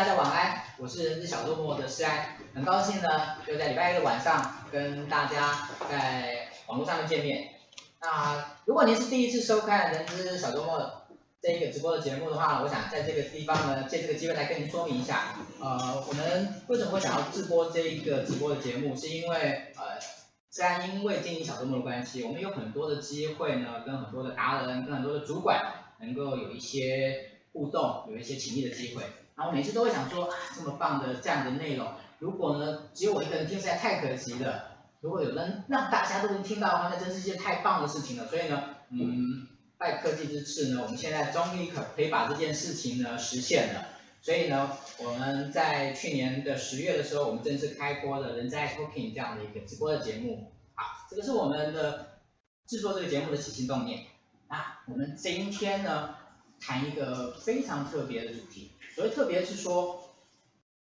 [0.00, 7.50] 大家晚安，我是人资小周末的施安，很高兴呢，就在礼拜一的晚上跟大家在网络上面见面。
[8.00, 11.02] 那如果您是第一次收看人资小周末
[11.42, 19.36] 这一个直播的节目的话，我想在这个地方呢，借这个机会来跟您说明一下，呃，我们为什么会想要直播这一个直播的节目，是因为
[19.76, 20.00] 呃，
[20.50, 25.60] 施安因为经营小周末的关系，我们有很多的机会呢，跟很多的达人，跟很多的主管，
[26.00, 27.26] 能够有一些。
[27.52, 29.02] 互动有一些亲密的机会，
[29.40, 34.66] 然后每次都会想说啊，这么棒的这样的内容，如果呢只有我一个人听，实在太可惜了。
[35.00, 38.26] 如果有人让大家都能听到的话，那真是一件太棒的事情了。
[38.26, 39.48] 所以呢，嗯，
[39.78, 43.86] 拜科技之赐呢，我们现在终于可可以把这件事情呢实现了。
[44.20, 50.52] 所以呢，我们在去年的十月的时候，我们正式开播了《人资爱 Talking》这样的一个直播的节目。
[50.74, 52.20] 好，这个是我们的
[52.66, 54.00] 制作这个节目的起心动念。
[54.50, 56.14] 那我们今天呢，
[56.60, 60.12] 谈一个非常特别的主题，所以特别是说，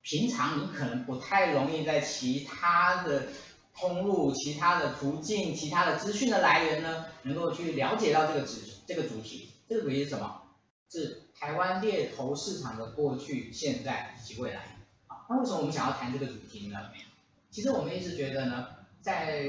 [0.03, 3.29] 平常你可能不太容易在其他的
[3.75, 8.53] 通路、其他的途径、其他的资讯的来源呢，能够去了解到这个主
[8.87, 9.49] 这个主题。
[9.67, 10.43] 这个主题是什么？
[10.91, 14.77] 是台湾猎头市场的过去、现在以及未来。
[15.07, 16.77] 啊，那为什么我们想要谈这个主题呢？
[17.51, 18.67] 其实我们一直觉得呢，
[19.01, 19.41] 在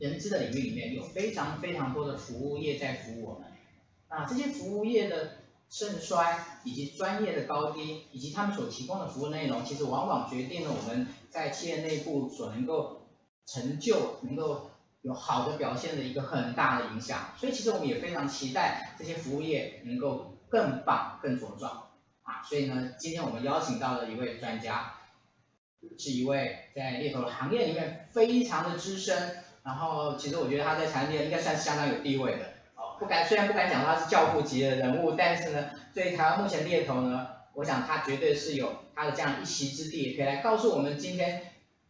[0.00, 3.48] 人资的领域里面，有非常非常多的服务业在服务我们。
[4.08, 5.36] 啊，这些服务业的
[5.70, 13.06] 盛衰以及专业的高低，以及他们所提供的服务内容，其实往往决定了我们在企业内部所能够
[13.46, 14.70] 成就、能够
[15.02, 17.34] 有好的表现的一个很大的影响。
[17.36, 21.88] 所以，其实我们也非常期待这些服务业能够更棒、更茁壮
[22.22, 22.42] 啊！
[22.42, 24.94] 所以呢，今天我们邀请到了一位专家，
[25.98, 32.57] 是一位在猎头行业里面非常的资深，然后其实我觉得他在产业应该算相当有地位的。
[32.98, 41.42] 不敢，虽然不敢讲他是教父级的人物，但是呢，对台湾目前猎头呢，我想他绝对是有他的这样一席之地，可以来告诉我们今天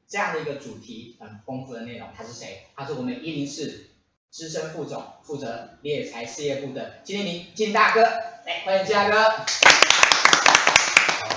[0.06, 2.08] 这样的一个主题很丰富的内容。
[2.14, 2.66] 他是谁？
[2.76, 3.86] 他是我们一零四
[4.30, 9.22] 资深副总，负责猎才事业部的金立明金大哥，来欢迎金大哥。
[9.22, 9.44] 好，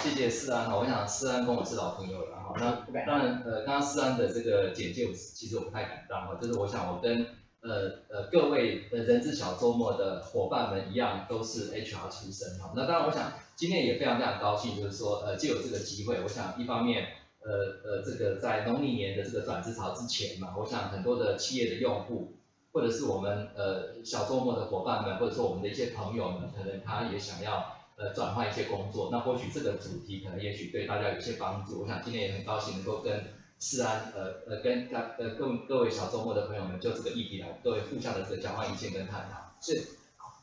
[0.03, 0.69] 谢谢思安。
[0.69, 2.53] 哈，我想思安跟我是老朋友了哈。
[2.57, 7.25] 那当然，呃，刚刚思安的这个简介，我其实我不太敢当哈，就是我想我跟。
[7.62, 12.74] 呃呃，各位呃人资小周末的伙伴们一样，都是 HR 出身哈。
[12.75, 17.10] 那当然，我想今天也非常非常高兴，就是说呃，借有这个机会，我想一方面
[17.40, 17.52] 呃
[17.84, 22.34] 呃，这个在农历年的这个转职潮之前嘛，我想很多的企业的用户，
[22.72, 31.82] 或者是我们呃小周末的伙伴们，或者说我们的一些朋友们，可能他也想要呃转换一些工作，那或许这个主题可能也许对大家有些帮助。
[31.82, 33.24] 我想今天也很高兴能够跟。
[33.62, 39.53] 是啊，呃呃，跟大呃各各位小周末的朋友们，就这个议题来，各位互相的这个交换意见跟探讨。
[39.62, 39.84] 是，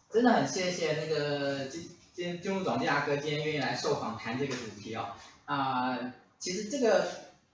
[0.08, 5.08] 真的很谢谢那个金金金融总监阿哥今天愿意来受访谈这个主题哦。
[5.46, 5.98] 啊、
[6.38, 7.08] 其实这个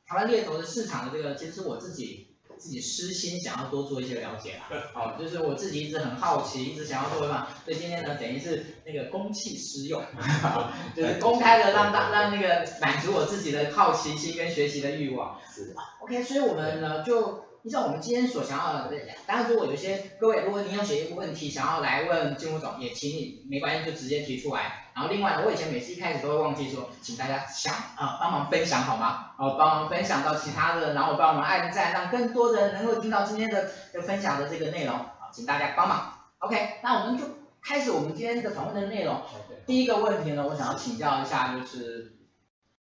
[0.06, 2.23] 台湾猎头的市场的这个，其实我自己。
[2.64, 10.02] 自己私心想要多做一些了解啊，好， 就是我自己一直很好奇，一直想要做嘛，所以今天呢，等于是那个公器私用，
[10.96, 15.38] 就是公开的让大让那个满足我自己的好奇心跟学习的欲望。
[15.54, 17.43] 是，OK，所以我们呢就。
[17.64, 18.92] 依照我们今天所想要的，
[19.26, 24.90] 当然如果有些各位，如果你有写一个问题想要来问金务总，也请你没关系就直接提出来。
[24.94, 29.30] 然后另外呢，我以前每次一开始都会忘记说，请大家想啊帮忙分享好吗？
[29.38, 34.94] 哦，帮忙分享到其他的，然后帮我们按赞，让更多的人能够听到今天的的分享的这个内容。
[34.94, 36.12] 好，请大家帮忙。
[36.40, 37.24] OK，那我们就
[37.62, 39.22] 开始我们今天这个讨论的内容。
[39.64, 42.12] 第一个问题呢，我想要请教一下，就是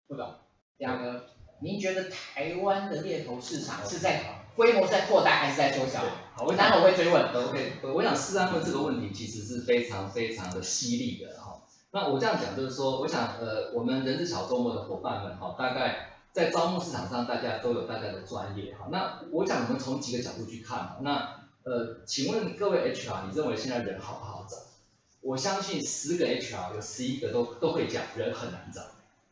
[0.07, 0.27] 副总，
[0.79, 1.27] 第二个，
[1.61, 4.40] 您觉得台湾的猎头市场是在？
[4.55, 6.01] 规模在扩大还是在缩小？
[6.35, 7.33] 好，我待会我会追问。
[7.33, 11.61] OK，我想施安问这个问题其实是非常非常的犀利的哈。
[11.91, 18.87] 那我这样讲就是说，我想呃，我们人之小周末的伙伴们哈，大概在招募市场上，大家都有大家的专业哈。
[18.91, 20.97] 那我想我们从几个角度去看。
[21.01, 24.57] 那呃，请问各位 HR，你认为现在人好不好找？
[25.21, 28.81] 我相信十个 HR 有十一个都都会讲人很难找。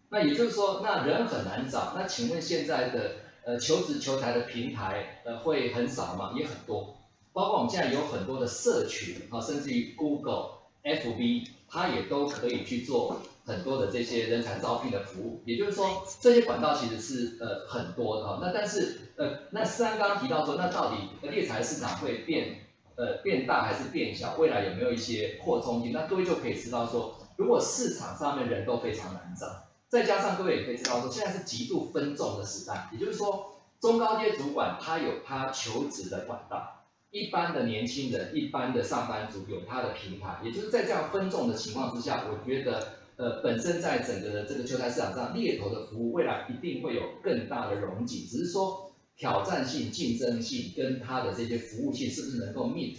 [0.09, 1.93] 那也就是说，那人很难找。
[1.95, 3.11] 那请问现在的？
[3.45, 6.33] 呃，求职求才的平台，呃，会很少嘛？
[6.37, 6.97] 也很多，
[7.33, 10.49] 包括我们现在有很多的社群啊，甚至于 Google、
[10.83, 15.41] FB，它也都可以去做很多的这些人才招聘的服务。
[15.45, 18.39] 也就是说，这些管道其实是呃很多的哈。
[18.41, 24.35] 那但是呃，那施安刚刚提到说，那到底猎才市场会变呃变大还是变小？
[24.37, 25.91] 未来有没有一些扩充性？
[25.91, 29.47] 那各位就可以知道说，如果市场上面人都非常难找。
[29.89, 52.95] 再加上各位也可以知道说，现在是极度分众的时代，也就是说，中高阶主管他有他求职的管道，一般的年轻人、一般的上班族有他的平台，也就是在这样分众的情况之下，我觉得，呃，本身在整个的这个求财市场上，猎头的服务未来一定会有更大的容积，只是说挑战性、竞争性跟它的这些服务性是不是能够 meet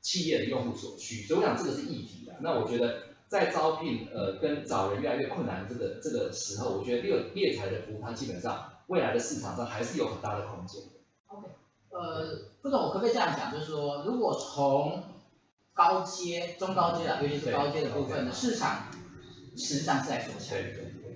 [0.00, 2.34] 企业的用户所需，所以我想这个是议题的。
[2.40, 3.02] 那我觉得
[3.34, 10.80] 在招聘呃跟找人越来越困难这个这个时候，我觉得猎猎才的服务它基本上未来的市场上还是有很大的空间。
[11.26, 11.48] OK，
[11.90, 15.02] 呃，副总，我可不可以这样讲，就是说如果从
[15.72, 18.86] 高阶、中高阶啊，尤其是高阶的部分的市场。
[19.56, 20.56] 实际上是在缩小，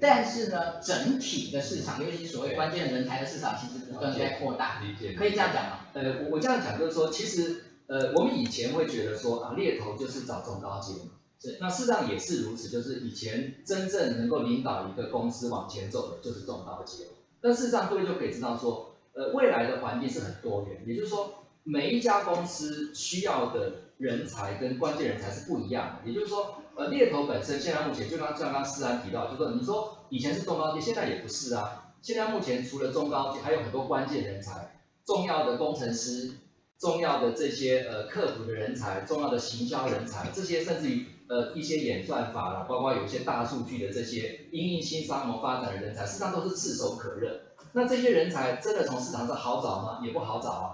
[0.00, 4.80] 但是呢，整体的市场，尤其是所谓关键人才的市场，其实不断在扩大。
[4.80, 5.80] 理解，可以这样讲吗？
[5.92, 17.04] 呃，我我这样讲就是说，其实呃，我们以前会觉得说啊，猎头就是找中高阶嘛，是，那事实上也是如此，就是以前真正能够领导一个公司往前走的，就是中高阶。
[17.40, 26.56] 但事实上，各位就可以知道说，呃，未来的环境是很多元，也就是说，每一家公司需要的人才跟关键人才是不一样的，也就是说。
[26.78, 31.92] 呃，猎头本身现在目前就刚像刚思安提到，就是说你说以前是中高阶，现在也不是啊。
[32.02, 36.30] 现在目前除了中高阶，还有很多关键人才，重要的工程师，
[36.78, 47.40] 重要的这些呃客服的人才，重要的行销人才，这些甚至于呃一些演算法啦，包括有一些大数据的这些因应新商模发展的人才，事实上都是炙手可热。
[47.72, 50.00] 那这些人才真的从市场上好找吗？
[50.04, 50.66] 也不好找啊。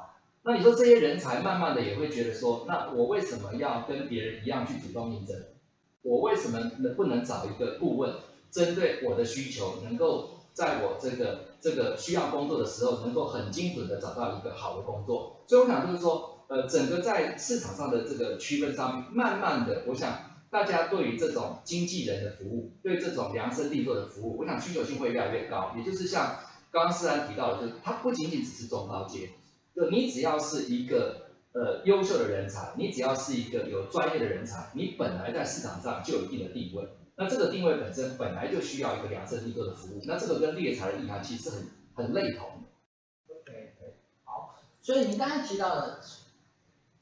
[0.42, 5.37] 那你说这些人才慢慢的也会觉得说，那我为什么要跟别人一样去主动应征？
[6.02, 8.14] 我为什么能不能找一个顾问，
[8.50, 15.42] 针对我的需求，能够在我这个这个需要工作的时候，能够很精准的找到一个好的工作？
[15.49, 20.12] 所以我想就是说，呃，整个在市场上的这个区分上面，慢慢的，我想
[20.54, 25.75] 大家对于这种经纪人的服务，对这种量身定做的服务，我想需求性会越来越高。
[25.76, 26.38] 也就是像
[26.70, 29.30] 刚刚思安提到的，就是它不仅仅只是中高阶，
[29.75, 31.23] 就你只要是一个。
[31.56, 36.88] 呃，优秀的人才，你只要是一个有专业的人才，你本来在市场上就有一定的地位。
[37.14, 40.02] 那这个定位本身本来就需要一个量身定做的服务。
[40.04, 43.32] 那这个跟猎才的意涵其实是很很类同的。
[43.37, 43.75] OK，
[44.25, 44.56] 好。
[44.82, 46.00] 所以您刚才提到的，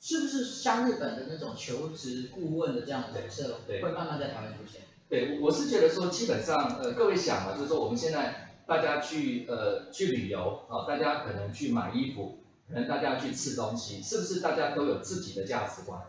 [0.02, 4.82] 是不是像日本的那种求职顾问的这样的角色，会慢慢在台湾出现？
[5.08, 12.40] 对，我是觉得说，基本上，呃，各位想啊，就是说我们现在大家去呃去旅游啊，大家可能去买衣服。
[12.68, 16.00] 可能大家去吃东西，是不是大家都有自己的价值观？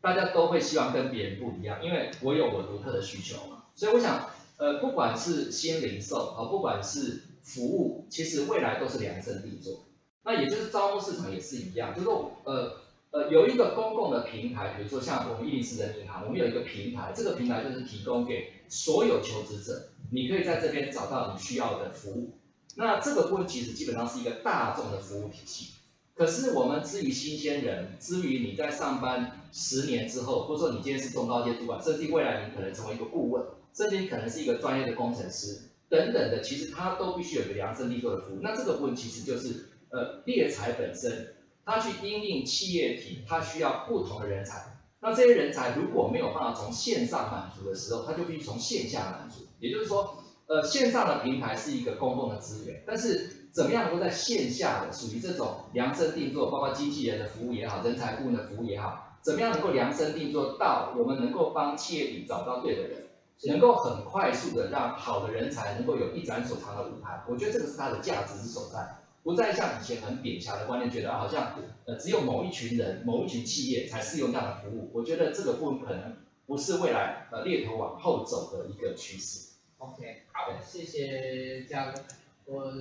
[0.00, 3.64] 大家都会希望跟别人不一样，因为我有我独特的需求嘛。
[3.76, 9.84] 所以我想，呃，不管是新零售啊，不管是服务，其实未来都是量身定做。
[10.24, 12.78] 那也就是招募市场也是一样，就是说，呃
[13.10, 22.32] 呃，有一个公共的平台，比如说像我们伊利斯人银行，我们有一个平台，这个平台就是提供给所有求职者，你可以在这边找到你需要的服务。
[22.76, 25.72] 那这个部分其实基本上是一个大众的服务体系。
[26.14, 38.40] 可是我们至于新鲜人，至于你在上班十年之后，或者说你今天是中高阶主管，甚至未来你可能成为一个顾问，甚至你可能是一个专业的工程师等等的，其实它都必须有个量身定做的服务。
[38.42, 41.34] 那这个部分其实就是呃猎才本身，
[41.68, 44.78] 他去因应企业体，他需要不同的人才。
[45.00, 49.44] 那这些人才如果没有办法从线上满足的时候，他就必须从线下满足。
[49.60, 63.08] 也就是说，呃线上的平台是一个公共的资源，但是怎么样能够在线下的属于这种量身定做，包括经纪人的服务也好，人才顾问的服务也好，怎么样能够量身定做到我们能够帮企业里找到对的人，
[63.46, 67.22] 能够很快速的让好的人才能够有一展所长的舞台？
[67.28, 68.96] 我觉得这个是它的价值之所在，
[69.28, 71.52] 不再像以前很扁狭的观念，觉得好像
[71.84, 74.90] 呃只有某一群人、某一群企业才适用这样的服务。
[74.94, 76.16] 我觉得这个部分可能
[76.46, 79.50] 不是未来呃猎头往后走的一个趋势。
[79.76, 82.00] OK，好，谢谢嘉哥，
[82.46, 82.72] 我。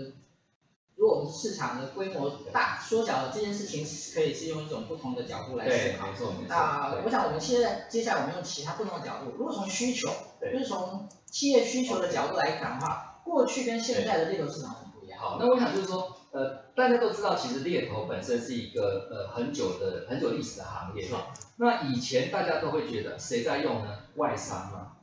[0.95, 3.85] 如果我们市场的规模大缩小了，这件事情
[4.15, 6.07] 可以是用一种不同的角度来思考。
[6.07, 6.45] 没错没错。
[6.47, 10.09] 那我想我们现在接下来我们用其他不同的角度，如果从需求，
[10.41, 15.19] 就是从企业需求的角度来讲的话，过去跟现在的猎头市场很不一样。
[15.19, 21.07] 好，那我想就是说，呃，大家都知道，其实猎头本身是一个呃很久的很久历史的行业。
[21.09, 21.33] 哈。
[21.55, 23.97] 那以前大家都会觉得谁在用呢？
[24.17, 24.97] 外商嘛，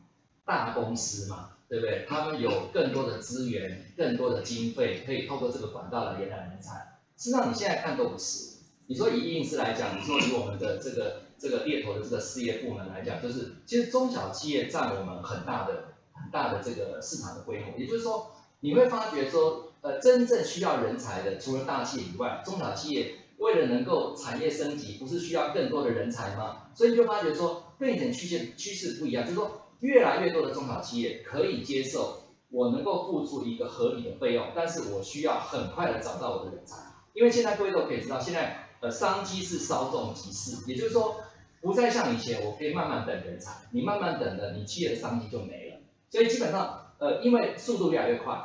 [0.45, 1.51] 大公司嘛。
[1.67, 2.05] 对不对？
[2.07, 6.99] 他们有更多的资源，更多的经费，可以透过这个管道来延揽人才。
[7.17, 8.59] 事实上，你现在看都不是。
[8.87, 17.77] 你说以应试来讲，你说以我们的这个 这个猎头的这个事业部门来讲，就是其实中小企业占我们很大的很大的这个市场的规模。
[17.79, 26.69] 也就是说，你会发觉说，呃，真正需要人才的，除了大企业以外，中小企业为了能够产业升级，不是需要更多的人才吗？
[26.75, 29.61] 所以你就发觉说，跟以前趋势趋势不一样，就是说。
[29.81, 36.79] 越来越多的中小企业可以接受我能够付出一个合理的费用，但是我需要很快的找到我的人才，
[37.13, 41.17] 因为现在各位都可以知道，现在呃商机是稍纵即逝，也就是说
[41.61, 45.81] 不再像以前我可以慢慢等人才，你慢慢等了，你企业的商机就没了。
[46.09, 48.41] 所以基本上，呃，因为速度越来越快，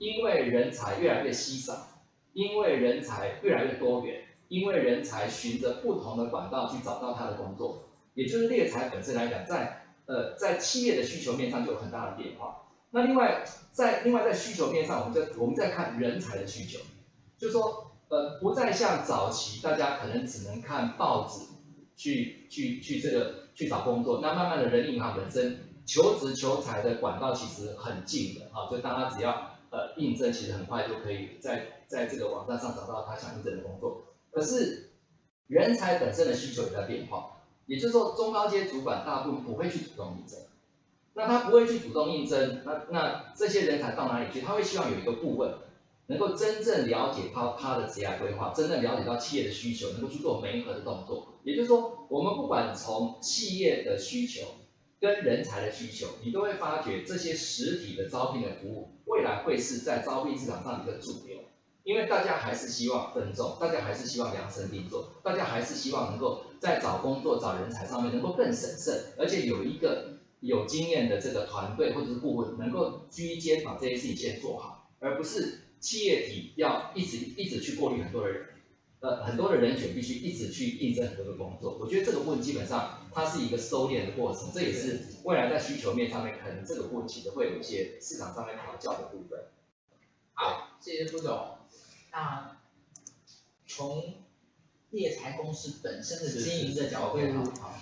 [0.00, 1.88] 因为人才越来越稀少，
[2.32, 12.62] 因为人才越来越多元，因为人才循着不同的管道去找到他的工作，也就是猎才本身来讲，在呃在企业的需求面上就有很大的变化。
[12.92, 16.80] 那另外在另外在需求面上，我们在我们在看人才的需求，
[17.36, 21.44] 就说呃不再像早期大家可能只能看报纸
[21.94, 34.02] 去去去这个去找工作，那慢慢的人力银行本身求职求才的管道其实很近的啊，就大家只要呃应征，其实很快就可以在在这个网站上找到他想应征的工作。
[34.30, 34.90] 可是
[35.46, 40.38] 人才本身的需求也在变化，也就是说中高阶主管大部分不会去主动应征。
[41.12, 44.40] 那他不会去主动应征，那那这些人才到哪里去？
[44.40, 45.52] 他会希望有一个顾问，
[46.06, 51.34] 能够真正了解他他的职业规划，真正了解到企业的需求，能够去做媒合的动作。
[51.42, 54.46] 也就是说，我们不管从企业的需求
[55.00, 61.38] 跟人才的需求，你都会发觉这些实体的招聘的服务，未来会是在招聘市场上一个主流。
[61.82, 70.18] 因为大家还是希望分众，大家还是希望量身定做，大家还是希望能够在找工作、找人才上面能够更审慎，而且有一个。
[70.42, 78.46] 有经验的这个团队或者是顾问，能够居间把这些事情先做好，而不是企业体要一直一直去过滤很多的人，
[79.00, 81.76] 呃，很多的人选必须一直去应征很多的工作。
[81.78, 89.40] 我觉得这个问基本上它是一个收敛的过程，这也是未来在需求面上面可能这个部分其实会有一些市场上面调教的部分。
[90.34, 91.58] 好，谢谢副总。
[92.12, 92.56] 那
[93.66, 94.14] 从
[94.90, 97.18] 猎才公司本身的经营的角度，
[97.60, 97.74] 好。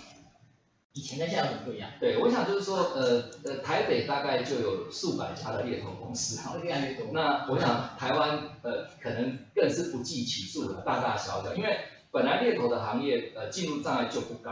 [0.91, 1.91] 以前跟现在有什么不一样？
[1.99, 7.11] 对，我想就是说，呃呃，台北大概就有数百家的猎头公司哈，越来越多。
[7.13, 11.53] 那我想台湾呃可能更是不计其数的，大大小小。
[11.53, 11.79] 因为
[12.11, 14.51] 本来猎头的行业呃进入障碍就不高，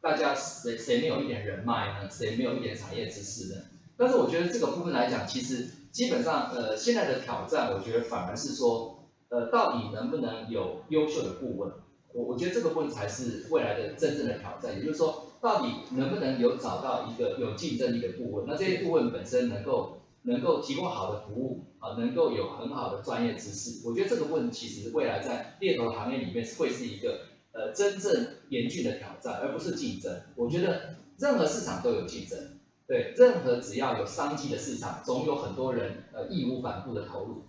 [0.00, 2.10] 大家谁谁没有一点人脉呢？
[2.10, 3.62] 谁没有一点产业知识呢？
[3.96, 11.72] 但是我觉得这个部分来讲，其实基本上呃现在的挑战，我觉得反而是说，呃到底能不能有优秀的顾问？
[12.12, 15.24] 我我觉得这个部分才是未来的真正的挑战，也就是说。
[15.40, 18.44] 到底能不能有找到一个有竞争力的顾问？
[18.48, 23.86] 那这些顾问本身能够能够提供好的服务啊，能够有很好的专业知识。
[23.86, 27.20] 我觉得这个问题其实未来在猎头行业里面会是一个
[27.52, 30.22] 呃真正严峻的挑战，而不是竞争。
[30.36, 37.44] 我觉得任何市场都有竞争，对，任何只要有商机的市场，总有很多人呃义无反顾的投入。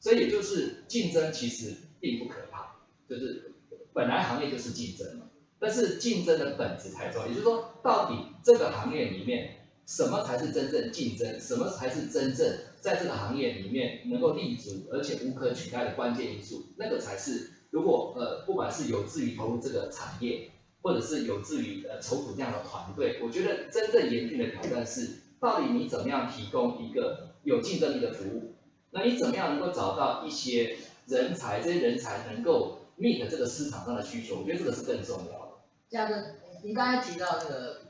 [0.00, 2.76] 所以就是竞争其实并不可怕，
[3.08, 3.54] 就是
[3.94, 5.26] 本来行业就是竞争嘛。
[5.58, 25.10] 但是竞争的本质才重要，也就是说，到底这个行业里面什么才是真正竞争，什么才是真正在这个行业里面能够立足而且无可取代的关键因素，那个才是如果呃不管是有志于投入这个产业，或者是有志于呃筹组这样的团队，我觉得真正严峻的挑战是，
[25.40, 28.52] 到底你怎么样提供一个有竞争力的服务，
[28.92, 30.76] 那你怎么样能够找到一些
[31.08, 35.48] 人才，这些人才能够 meet 这个市场上的需求，我觉得这个是更重要的。
[35.90, 36.14] 嘉哥，
[36.62, 37.80] 您刚才提到那个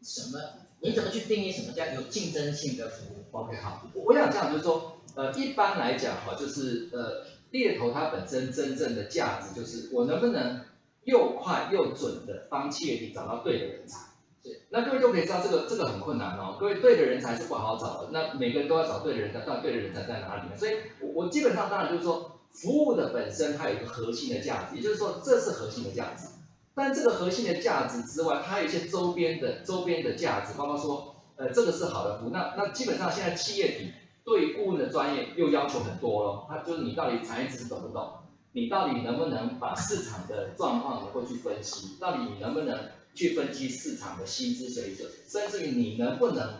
[0.00, 0.38] 什么，
[0.78, 10.62] 你怎么去定义什么叫有竞争性的服务？OK，好，我想这样就是说，呃，一般来讲哈，就是呃，猎头它本身真正的价值就是我能不能
[11.04, 14.08] 又快又准的帮企业找到对的人才。
[14.42, 20.56] 对，那各位都可以知道这个这个很困难哦，各位对的人才是不好找的，那每个人都要找对的人才，到底对的人才在哪里呢？
[20.58, 26.26] 所以我我基本上当然就是说，服务的本身它有一个核心的价值，也就是说这是核心的价值。
[26.74, 32.30] 但这个核心的价值之外，它有一些周边的周边的价值，包括说，呃，这个是好的服务。
[32.30, 33.92] 那那基本上现在企业体
[34.24, 38.12] 对顾问的专业又要求很多了，它就是你到底产业知识懂不懂？
[38.52, 41.96] 你到底能不能把市场的状况能够去分析？
[42.00, 45.10] 到底你能不能去分析市场的薪资水准？
[45.28, 46.54] 甚至于你能不能，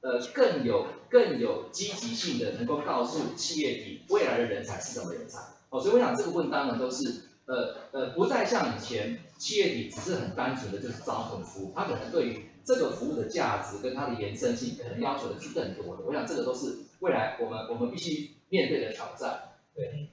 [0.00, 5.40] 呃，更有更有积极性的能够告诉企业体未来的人才是什么人才？
[5.70, 7.22] 哦，所以我想这个问当然都是。
[7.46, 16.02] 呃呃，不再像以前企业体只是很单纯的就是招聘服务，他可能对于这个服务的价值跟它的延伸性，可能要求的是更多的。
[16.04, 19.54] 我想这个都是未来我们我们必须面对的挑战。
[19.74, 20.08] 对，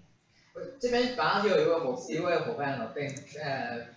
[0.53, 3.07] 我这边马上就有一位伙一位伙伴了，被
[3.41, 3.87] 呃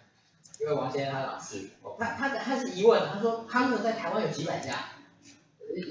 [0.61, 4.91] 一位王先生他老师，他他他是疑问，他说他们在台湾有几百家。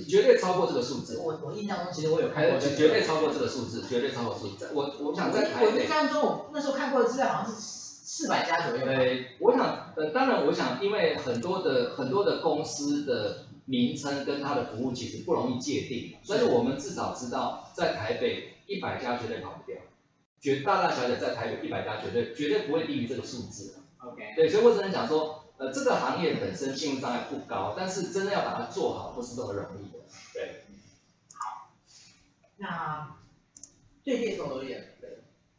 [0.09, 1.19] 绝对超过这个数字。
[1.19, 2.57] 我我印象中，其实我有看过。
[2.57, 4.71] 绝绝对超过这个数字，绝对超过数字。
[4.73, 5.63] 我我想在台。
[5.63, 8.83] 我印象中，我那时候看过的资料好像是四百家左右。
[8.83, 19.79] 对，我想呃，当然我想，因为很多的很多的公司的名称跟它的服务其实不容易界定，所以我们至少知道在台北一百家绝对跑不掉，
[20.39, 23.75] 绝大大小小在台北一百家绝对绝对不会低于这个数字。
[23.99, 24.33] OK。
[24.35, 25.41] 对，所以我只能讲说。
[25.57, 29.99] 呃，这个行业本身信用障碍不高，但是真的要把它做好，不是这么容易的。
[30.33, 30.65] 对。
[31.31, 31.71] 好
[32.57, 33.15] 那
[34.03, 34.97] 对猎头而言，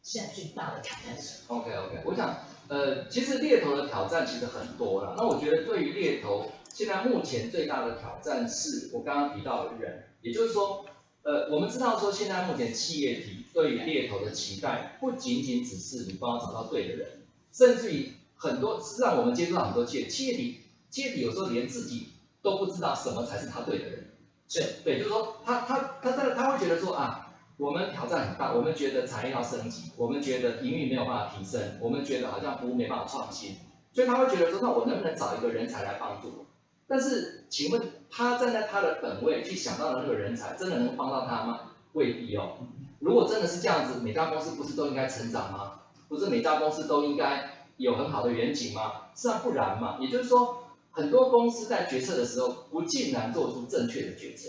[0.03, 5.15] 现在最大的挑战是？OK OK，我想，呃，其实猎头的挑战其实很多了。
[5.17, 10.85] 那我觉得对于猎头，现在目前最大的挑战是我刚刚提到的人，也就是说，
[11.23, 20.61] 呃，我们知道说现在目前企业体对于猎头的期待，不仅仅只是你帮我找到对的人，甚至于很多，实际上我们接触到很多企业，企业体，
[20.91, 22.09] 企业体有时候连自己
[22.43, 24.11] 都不知道什么才是他对的人，
[24.47, 27.23] 是对，就是说他他他他他会觉得说啊。
[27.59, 33.57] 我们挑战很大，我们觉得产业要升级，我们觉得营运没有办法提升，我们觉得好像服务没办法创新，
[33.95, 36.45] 所以他会觉得说，那我能不能找一个人才来帮助我？
[36.89, 41.61] 但是，请问他站在他的本位去想到的那个人才，真的能帮到他吗？
[41.93, 42.59] 未必哦。
[43.01, 45.81] 如果真的是这样子，每家公司不是都应该成长吗？
[46.09, 49.07] 不是每家公司都应该有很好的远景吗？
[49.17, 49.99] 是啊，不然嘛。
[50.01, 54.49] 也就是说，很多公司在决策的时候，不尽然做出正确的决策。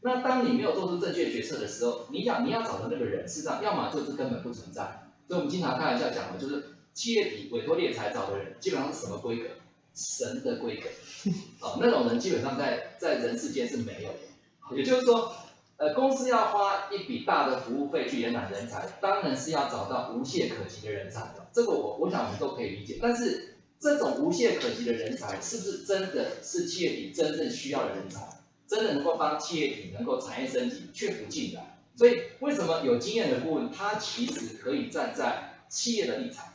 [0.00, 5.10] 那当你没有做出正确决策的时候，你要你要找的那个人，事实上要么就是根本不存在。
[5.28, 9.48] 所以我们经常开玩笑讲的，就是企业体委托猎才找的人，基本上是什么规格？
[9.96, 10.88] 神的规格。
[11.60, 14.76] 哦，那种人基本上在在人世间是没有的。
[14.76, 15.34] 也就是说，
[15.78, 21.34] 呃，公司要花一笔大的服务费去延揽人才，当然是要找到无懈可击的人才。
[21.52, 22.98] 这个我我想我们都可以理解。
[23.00, 28.20] 但是这种无懈可击的人才，是不是真的是企业体真正需要的人才？
[28.68, 31.78] 真的能够帮企业体能够产业升级，却不尽然。
[31.94, 36.54] 所以为什么有经验的顾问，他其实可以站在企业的立场，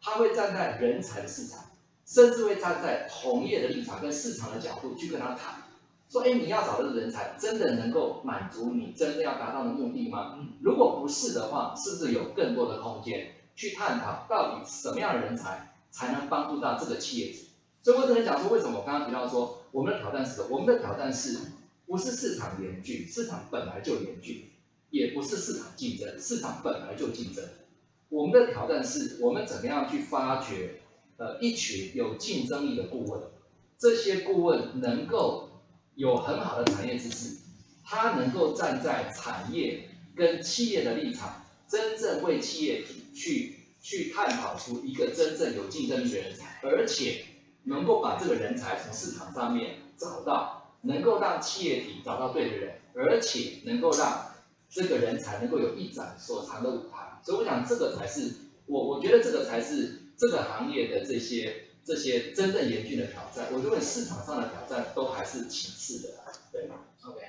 [0.00, 1.64] 他会站在人才的市场，
[2.08, 5.62] 甚至会站在同业的立场跟市场的角度去跟他谈，
[6.08, 10.38] 说，哎，你要找的人才真的能够满足你真正要达到的目的吗？
[10.62, 17.40] 如果不是的话，是不是有更多的空间去探讨到底什么样的人才才能帮助到这个企业主？
[17.82, 19.56] 所以我只能讲说，为什么我刚刚提到说。
[19.70, 20.46] 我们的挑战是什么？
[20.48, 21.38] 我们的挑战是
[21.86, 23.06] 不是市场严峻？
[23.06, 24.48] 市场本来就严峻，
[24.88, 27.44] 也不是市场竞争，市场本来就竞争。
[28.08, 30.77] 我们的挑战是我们怎么样去发掘
[31.18, 33.20] 呃一群有竞争力的顾问，
[33.78, 35.50] 这些顾问能够
[35.94, 37.36] 有很好的产业知识，
[37.84, 42.82] 他能够站在产业跟企业的立场，真正为企业
[43.14, 47.26] 去去探讨出一个真正有竞争力的人才，而且。
[47.64, 54.30] 能够把这个人才从市场上面找到，能够让企业体找到对的人，而且能够让
[54.70, 58.32] 这个人才能够有一展所长的舞台，所以我想这个才是
[58.64, 63.46] 我我觉得这个才是这个行业的这些这些真正严峻的挑战。
[63.52, 66.14] 我认为市场上的挑战都还是其次的，
[66.52, 67.20] 对吗？OK，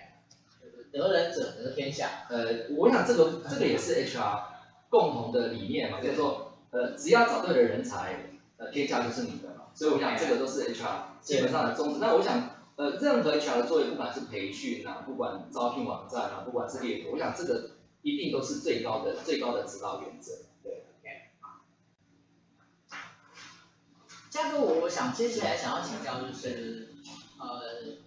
[0.91, 2.25] 得人者得天下。
[2.29, 4.43] 呃，我想这个这个也是 HR
[4.89, 9.67] 共同的理念嘛，就是说呃只要找对了人才，呃天下就是你的嘛。
[9.75, 11.99] 所以我想这个都是 HR 基本上的宗旨。
[12.01, 17.71] 那我想，呃，任何 HR 的作业，不管是培训啊，不管招聘网站啊，不管是猎头，我想这个
[18.01, 20.33] 一定都是最高的最高的指导原则。
[20.63, 21.09] 对，OK。
[24.29, 26.89] 嘉哥，我我想接下来想要请教就是，
[27.39, 27.97] 呃，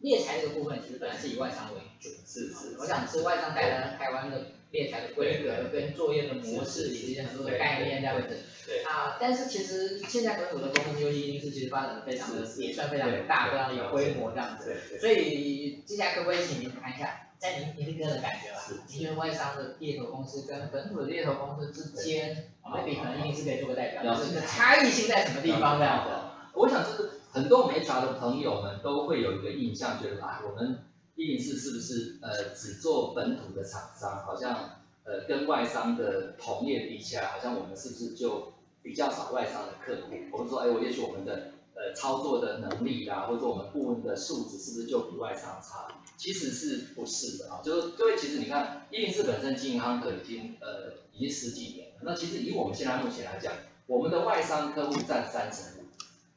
[0.00, 8.36] 猎才这个部分其实本来是以外商为主，是是，我想是外商带来台湾的猎才的规格跟作业的模式以及很多的概念这样子。
[8.66, 14.76] 对啊，但是其实现在本土的公司，尤其是其实发展的非常的，也算非常的大，非常的有规模这样子。
[15.00, 26.04] 所以接下来可不可以请您谈一下，在您您个人的感觉吧，因为外商的猎头公司跟本土的猎头公司之间，，maybe 可能一定是可以做个代表，就是差异性在什么地方这样。
[26.04, 26.10] 子？
[26.52, 30.80] 我想就是很多我们 HR 的朋友们都会有一个印象，觉得啊，我们
[31.14, 41.52] 一零四是不是呃只做本土的厂商，好像呃跟外商的同业比起来，好像我们是不是就比较少外商的客户，我们说，哎，我也许我们的
[41.94, 45.86] 操作的能力啦，或者说我们顾问的素质是不是就比外商差？
[46.16, 47.60] 其实是不是的啊？
[47.64, 52.00] 就是各位，其实你看，一零四本身经营夯可已经呃已经十几年了。
[52.02, 53.52] 那其实以我们现在目前来讲，
[53.86, 55.86] 我们的外商客户占三成五，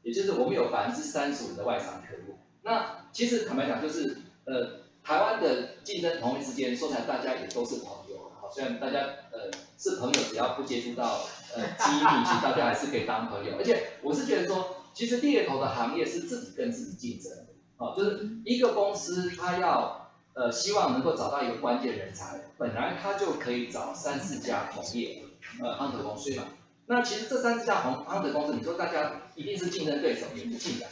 [0.04, 2.38] 也就是我们有百分之三十五的外商客户。
[2.62, 9.00] 那其实坦白讲，就是呃台湾的竞争同一之间，说起来大家也都是朋友，好，虽然大家
[9.32, 11.20] 呃是朋友，只要不接触到。
[11.56, 17.32] 呃，机密其实大家还是可以当朋友，而且我是觉得说，其实猎头的行业是自己跟自己竞争，
[17.78, 25.24] 哦，就是一个公司它要呃希望能够找到一个关键人才，本来它就可以找三四家同业
[25.62, 26.44] 呃 hunter 公司嘛，
[26.86, 30.90] 那其实这三四家红 hunter 公司，你说大家一定是竞争对手也不尽然，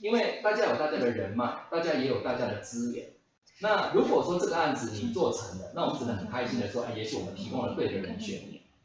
[0.00, 3.12] 因为大家有大家的人脉，大家也有大家的资源，
[3.60, 8.40] 那如果说这个案子你做成了，那我们只能很开心的说，哎，也许我们提供了对的人选。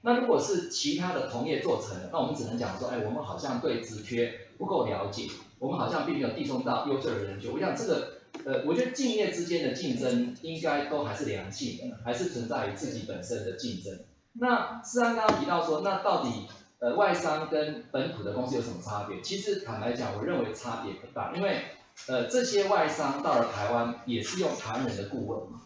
[0.05, 5.27] 那如果是其他的同业做成了，那我们只能讲说，哎，我们好像对职缺不够了解，
[5.59, 7.51] 我们好像并没有递送到优秀的人选。
[7.51, 8.13] 我想这个
[8.45, 13.99] 呃，我觉得竞业之间的竞争应该都还是良性的，还是存在于自己本身的竞争。
[14.33, 16.47] 那思安刚刚提到说，那到底
[16.79, 19.21] 呃外商跟本土的公司有什么差别？
[19.21, 21.61] 其实坦白讲，我认为差别不大，因为
[22.07, 25.61] 呃这些外商到了台湾也是用台湾人的顾问嘛，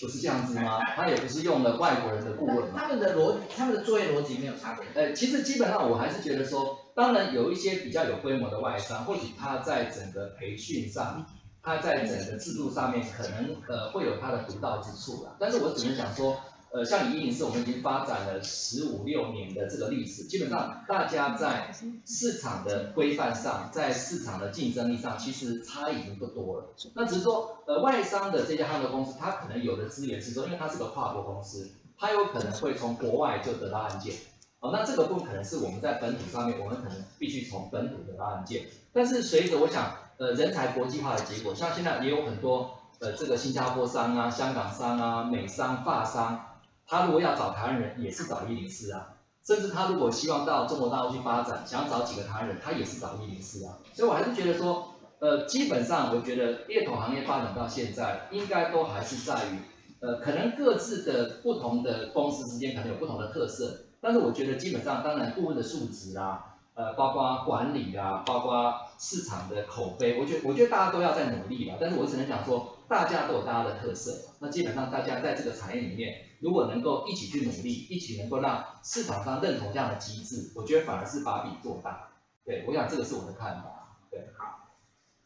[0.00, 0.80] 不是这样子吗？
[0.96, 2.74] 他也不是用了外国人的顾问嘛。
[2.76, 4.84] 他们的逻，他们的作业逻辑没有差别。
[5.00, 11.24] 呃，其实基本上我还是觉得说，当然有一些比较有规模的外商，或许他在整个培训上。
[11.60, 16.38] 他在整个制度上面可能呃会有他的独到之处啦，但是我只能讲说，
[16.70, 21.70] 呃像李一零四我们已经发展了十五六年的这个历史，基本上大家在
[22.06, 26.74] 市场的规范上，在市场的竞争力上，其实差已经不多了。
[26.94, 34.14] 那只是说，呃外商的这家航空公司，它可能有的资源是说，因为它是个跨国公司，它有可能会从国外就得到案件，
[34.60, 39.92] 哦，那这个部分可能是我们在本土上面，我们可能必须从本土得到案件，但是随着我想。
[40.18, 46.56] 呃，人才国际化的结果，像现在也有很多呃，这个新加坡商啊、香港商啊、美商、法商，
[46.88, 49.14] 他如果要找台湾人，也是找一零四啊。
[49.46, 53.78] 甚至他如果希望到中国大陆去发展，想找几个台湾人，他也是找一零四啊。
[53.94, 54.88] 所以我还是觉得说，
[55.20, 59.58] 呃，基本上我觉得猎头行业发展到现在，应该都还是在于，
[60.00, 66.44] 呃，可能各自的不同的公司之间可能有不同的特色，但是我觉得基本上，当然顾问的素质啊。
[66.74, 71.76] 呃，包括管理啊，包括市场的口碑，我觉得我觉得大家都要在努力吧。
[71.80, 74.16] 但是我只能讲说，大家都有大家的特色。
[74.38, 82.10] 那基本上大家在这个产业里面，如果能够一起去努力，一起能够让市场上认同这样的机制，我觉得反而是把饼做大。
[82.44, 83.98] 对，我想这个是我的看法。
[84.08, 84.68] 对，好，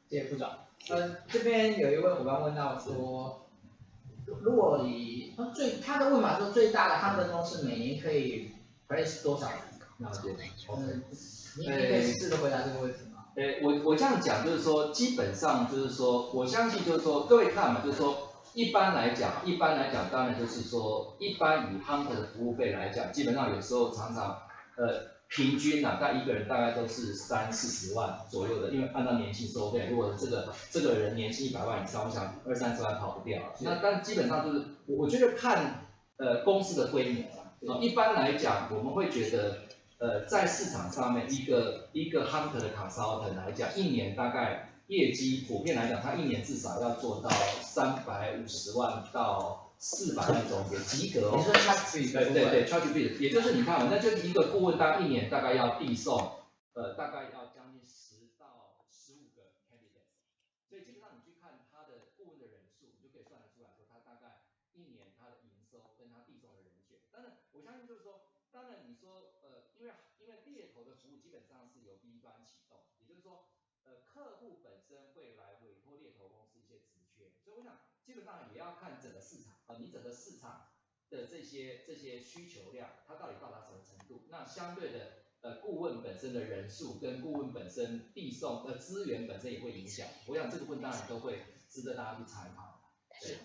[0.09, 0.49] 谢谢副总。
[0.89, 3.45] 呃，这边有一位伙伴问到说，
[4.41, 8.53] 如果你最他的问法说最大的他们的公司每年可以
[8.92, 9.48] place 多少？
[9.98, 10.31] 那就
[10.76, 11.02] 嗯。
[11.59, 13.24] 你可以试着回答这个问题吗？
[13.37, 18.16] 诶，我我这样讲就是说，基本上就是说，我相信就是说，各位看嘛，就是说，
[18.55, 24.38] 一般来讲，一般来讲，当然就是说，一般以 hunter 的服务费来讲，基本上有时候常常，
[24.76, 33.40] 呃，平均啊，大概一个人大概都是三四十万左右的，因为按照年薪收费，如果这个这个人年薪一百万以上，我想二三十万跑不掉。
[33.61, 37.41] 那但基本上就是，我我觉得看呃公司的规模啊，
[37.81, 39.62] 一般来讲，我们会觉得。
[40.03, 47.31] 呃，在市场上面，一个一个 hunter 的 consultant 来讲，一年大概业绩普遍来讲，他一年至少要做到
[47.62, 51.38] 三百五十万到四百万总结及格哦。
[51.38, 56.18] 你说 charge fee 对对对，charge fee，也就是你看嘛，那就一个顾问他一年大概要递送，
[56.75, 60.11] 呃，大概要将近十到十五个 candidate，
[60.66, 64.42] 所以基本上你去看他的顾问的人数，你就可以算得出来说，他大概
[64.75, 66.98] 一年他的营收跟他递送的人选。
[67.14, 69.70] 当然，我相信就是说，当然你说呃。
[69.83, 73.51] 因为因为猎头的服务基本上是由 B 端启动，也就是说，
[73.83, 79.18] 呃，客户本身会来委托猎头公司一些职缺，所以我想基本上也要看整个
[79.81, 80.69] 你整个市场
[81.11, 84.27] 的这些这些需求量，它到底到达什么程度？
[84.31, 84.99] 那相对的，
[85.41, 92.81] 呃，顾问本身的人数跟顾问本身递送的资源本身也会影响，我想这个部分当然都会值得大家去参考。
[93.21, 93.39] 对。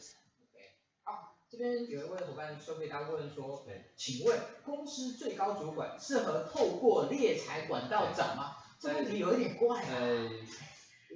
[1.50, 8.58] 这边有一位伙伴收费，他问说，请问公司最高主管适合透过猎财管道涨吗？
[8.78, 9.88] 这问题有一点怪啊。
[9.90, 10.30] 呃，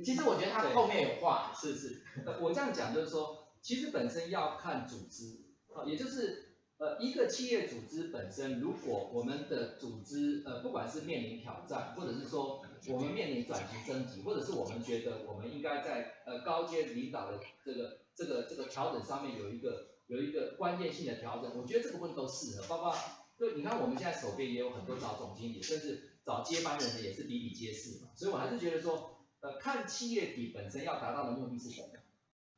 [0.05, 1.53] 其实我觉得他后面有话。
[1.53, 2.01] 是是，
[2.39, 5.41] 我这样讲就是说，其实本身要看组织，
[5.85, 19.87] 也就是呃一个企业组织本身，如果我们的组织呃不管是面临挑战，或者是说我们面临转型升级，或者是我们觉得我们应该在呃高阶领导的这个这个这个调整上面有一个。
[20.07, 22.93] 有一个关键性的调整，我觉得这个部分都适合，包括
[23.37, 31.87] 对，你看我们现在手边也有很多找总经理，甚至找接班人的也是比比皆是嘛，所以我还是觉得说，呃，看企业体本身要达到的目的是什么，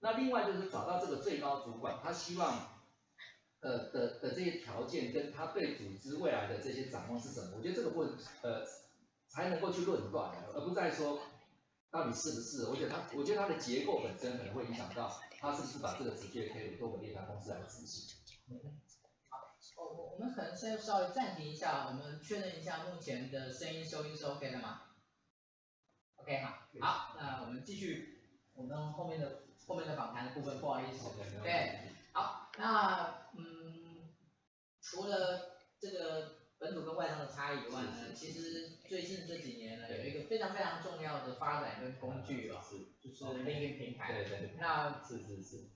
[0.03, 2.81] 那另外就是找到这个最高主管，他希望，
[3.61, 8.65] 呃的的这些条件跟他对组织未来的这些展望是什么，我觉得这个过程呃
[9.29, 11.19] 才能够去论断，而不在说
[11.89, 15.19] 到底是不是，我觉得他，我觉得他的结构本身可能会影响到。
[15.39, 18.15] 他是不是把这个直接可以委托给猎头公司来执行？
[19.29, 19.37] 好，
[19.75, 24.83] 我我我们可能先稍微暂停一下，我们确认一下目前的声音收音是 OK 的吗
[26.15, 28.21] ？OK 好，好，那我们继续
[28.53, 31.09] 我们后面的后面的访谈的部分，不好意思。
[31.41, 31.79] 对，
[32.11, 34.09] 好，那嗯，
[34.81, 42.61] 除了这个本土跟外商的差异以外呢，其实最近这几年呢，有一个非常非常重要的发展跟工具啊。
[43.01, 45.69] 就是 LinkedIn 平台，对对对，那是是是，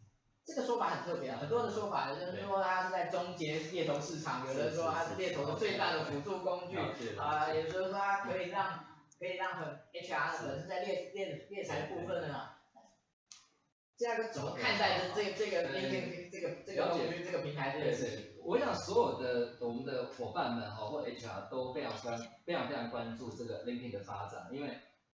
[0.45, 6.77] 这个说法很特别啊，很多的说法，有人说它是在终结猎头市场，有人说它是猎头的最大的辅助工具，
[7.17, 8.85] 啊，有人说它可以让
[9.19, 12.49] 可以让很 HR 的本身在猎猎猎才部分呢，
[13.97, 18.25] 这个怎么看待这这个这个这个这个东西这个平台这件事情？
[18.43, 24.67] 我想所有的我们的伙伴们哈或 HR 都非常关非常非常关注这个 LinkedIn 的发展，因为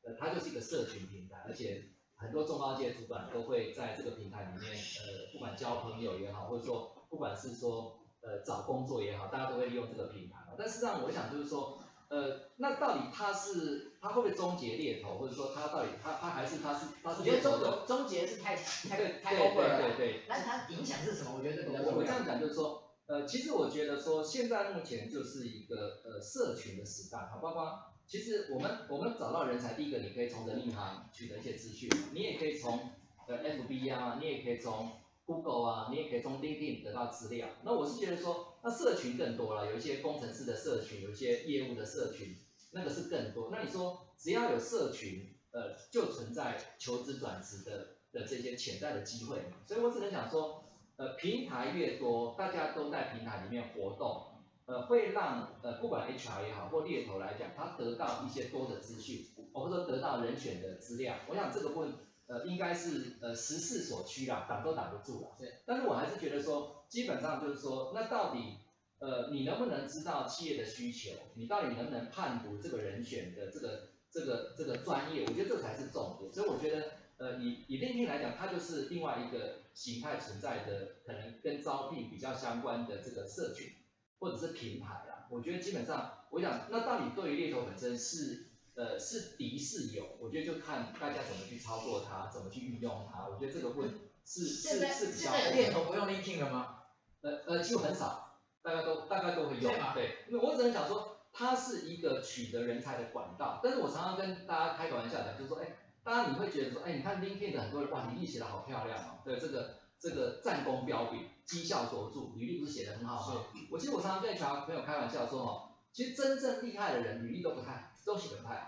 [0.03, 1.81] 呃它就是一个社群平台，而且
[2.15, 10.39] 很多中高阶主管都会在这个平台里面呃不管交朋友也好，或者说不管是说呃找工作也好，大家都会利用这个平台。
[10.57, 11.79] 但实际上我想就是说。
[12.09, 17.19] 呃，那到底他是他会不会终结猎头，或者说他到底他他还是他是他是？
[17.19, 19.81] 我觉得终终结是太太对太 over 了。
[19.81, 20.21] 对对对。
[20.27, 21.31] 但是它影响是什么？
[21.37, 32.91] 我觉得这个我我这样讲就是说，呃，其实我觉得说现在目前就是一个呃社群的时代，好，包括其实我们我们找到人才，第一个你可以从人力银行取得一些资讯，你也可以从
[33.27, 34.91] 呃 FB 啊，你也可以从。
[35.25, 37.47] Google 啊，你也可以从 LinkedIn 得到资料。
[37.63, 42.35] 那我是觉得说，那社群更多了，有一些工程师的社群，有一些业务的社群，
[42.71, 43.49] 那个是更多。
[43.49, 49.45] 那你说，只要有社群，呃，就存在求职转职的的这些潜在的机会。
[49.65, 50.65] 所以我只能讲说，
[50.97, 54.25] 呃，平台越多，大家都在平台里面活动，
[54.65, 61.15] 呃，会让呃不管 HR 也好或猎头来讲，他得到一些多的资讯，或者说得到人选的资料。
[61.29, 61.93] 我想这个问。
[62.33, 65.27] 呃，应该是呃时势所趋啦，挡都挡不住啦。
[65.37, 65.53] 对。
[65.67, 68.57] 但是我还是觉得说，基本上就是说，那到底
[68.97, 71.11] 呃你能不能知道企业的需求？
[71.35, 75.23] 你到底能不能判读这个人选的这个这个这个专业？
[75.27, 76.33] 我觉得这才是重点。
[76.33, 83.73] 所以我觉得呃以以猎聘来讲，它就是另外一个形态存在的，可能跟招聘比较相关的这个社群
[84.17, 85.27] 或者是平台啦。
[85.29, 88.47] 我觉得基本上，我想那到底对于猎头本身是？
[88.75, 93.27] 呃，是敌是友，我觉得就看大家怎么去操作它，怎么去运用它。
[93.27, 93.87] 我觉得这个问
[94.25, 95.31] 是是是比较。
[95.31, 96.77] 现在猎头不用 LinkedIn 了吗？
[97.21, 99.71] 呃呃，几乎很少，大家都大概都会用。
[99.93, 103.59] 对，因为我只能讲说，它是一个取得人才的管道。
[103.63, 105.67] 但是我常常跟大家开个玩笑讲，就是说，哎，
[106.03, 113.45] 当然你会觉得说，哎，你看 LinkedIn 的很多人哇，履历写的好漂亮哦，对，这个这个战功彪炳，绩效卓著，履历不是写的很好吗？
[113.69, 115.69] 我其实我常常跟小朋友开玩笑说，哦。
[115.93, 118.67] 其实真正厉害的人，履历都不太，都写的不太好。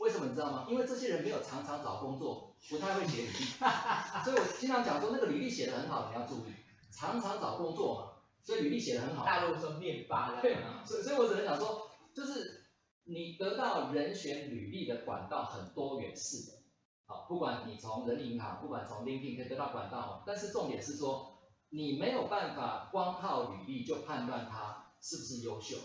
[0.00, 0.66] 为什么你知道吗？
[0.68, 3.44] 因为这些人没有常常找工作，不太会写履历。
[4.24, 6.52] 所以我经常讲说，那个履历写的很好，你要注意，
[6.92, 8.02] 常常找工作嘛，
[8.44, 9.24] 所以履历写的很好。
[9.24, 10.42] 大陆说面发的。
[10.42, 12.64] 对，所以所以我只能讲说，就是
[13.04, 16.58] 你得到人选履历的管道很多元式的，
[17.06, 21.38] 好，不管你从人力银行，不管从 LinkedIn 可以得到管道，但是重点是说，
[21.70, 25.76] 你没有办法光靠履历就判断他是不是优秀。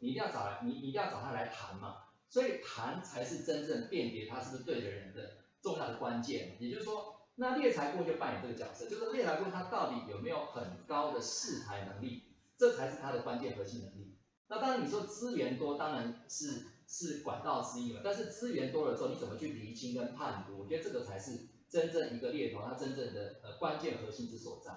[0.00, 1.96] 你一定要找来，你一定要找他来谈嘛，
[2.32, 6.56] 所以谈才是真正辨别他是不是对的人的重要的关键。
[6.58, 12.22] 也就是说，那猎才顾问就扮演这个角色，就是猎才顾问他到底有没有很高的试才能力，
[12.56, 14.16] 这才是他的关键核心能力。
[14.48, 20.62] 那当然你说资源多，当然是是管道之一嘛，但是资源多了之后，你怎么去厘清跟判读？
[20.62, 24.72] 我觉得这个才是真正一个猎头他真正的呃关键核心之所在。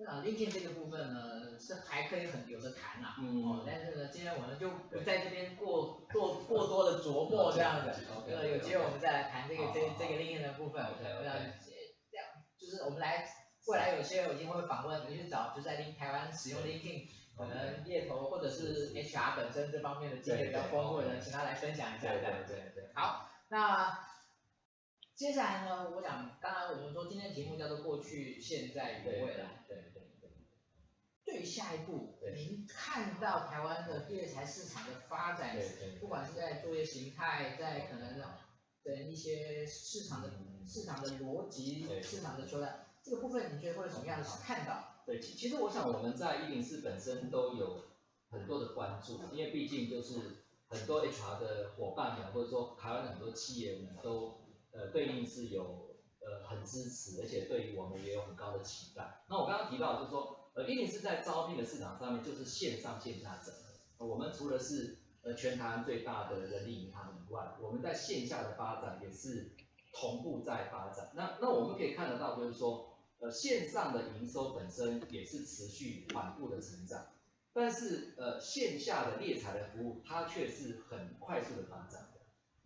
[0.00, 13.26] 那 LinkedIn 这个部分呢，是还可以很有的谈呐，嗯、哦，但是呢，今天我们就不在这边过过过多的琢磨这样子，呃，有机会我们再来谈这个这这个 LinkedIn 的部分，我想这样就是我们来
[13.66, 24.07] 未来有些我一定会访问，你去找就在台湾使用 LinkedIn，可能猎头或者是 HR 本身这方面的经验比较丰富的人，请他来分享一下，对对对对，好，那。
[25.18, 29.64] 接下来呢，我想，当然我们说今天的题目叫做过去、现在与未来。
[29.66, 30.30] 对对对。
[31.24, 45.02] 对，下一步，您看到台湾的第二才市场的发展，对对，不管是在作业形态，在可能的一些市场的、嗯、市场的逻辑、对市场的球来，这个部分你觉得会有什么样的看到？
[45.04, 47.86] 对，其其实我想我们在一零四本身都有
[48.30, 54.46] 很多的关注，因为毕竟就是很多 HR 的伙伴们，或者说台湾的很多企业们都。
[54.78, 59.24] 呃，对应是有呃很支持，而且对于我们也有很高的期待。
[59.28, 64.06] 那我刚刚提到就是说，呃，一定是在招聘的市场上面，就是线上线下整合。
[64.06, 69.50] 我们除了是呃全台湾最大的人力银行以外，我们在线下的发展也是
[69.92, 71.10] 同步在发展。
[71.14, 77.06] 那那我们可以看得到，就是说，呃，线上的营收本身也是持续缓步的成长，
[77.52, 82.07] 但是呃线下的猎才的服务，它却是很快速的发展。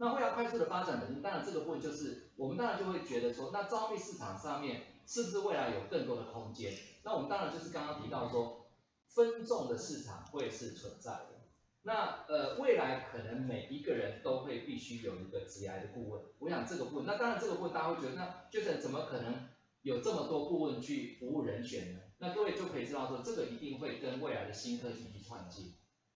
[0.03, 6.72] 那会要快速的发展的，当然这个部分就是我们当然就会觉得说，那招聘市场上面是不是未来有更多的空间？
[7.05, 8.66] 那我们当然就是刚刚提到说，
[9.07, 11.28] 分众的市场会是存在的。
[11.84, 16.20] 那呃未来可能每一个人都会必须有一个职业的顾问。
[16.40, 19.50] 我想这个部分，那当然这个部分大家会觉得，那就是怎么可能
[19.82, 22.00] 有这么多顾问去服务人选呢？
[22.18, 25.62] 那各位就可以知道说，这个一定会跟未来的新科技去串接。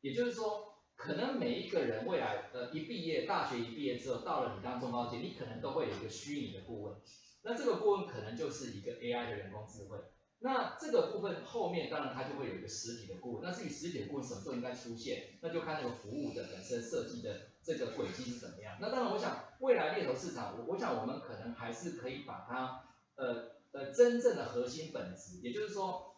[0.00, 0.72] 也就是说。
[0.96, 6.96] 可能每一个人未来呃一毕业，大学一毕业之后，到了你当中高阶，你可能都会有一个虚拟的顾问，
[7.42, 9.98] 那这个顾问可能就是一个 AI 的人工智慧。
[10.38, 18.76] 那这个部分后面当然它就会有一个实体的顾问，那至于实体的顾问什么时候应该出现，那就看那个服务的本身设计的这个轨迹是怎么样。
[18.80, 22.84] 那当然，我想未来猎头市场，我我想我们可能还是可以把它
[23.16, 26.16] 呃呃真正的核心本质，也就是说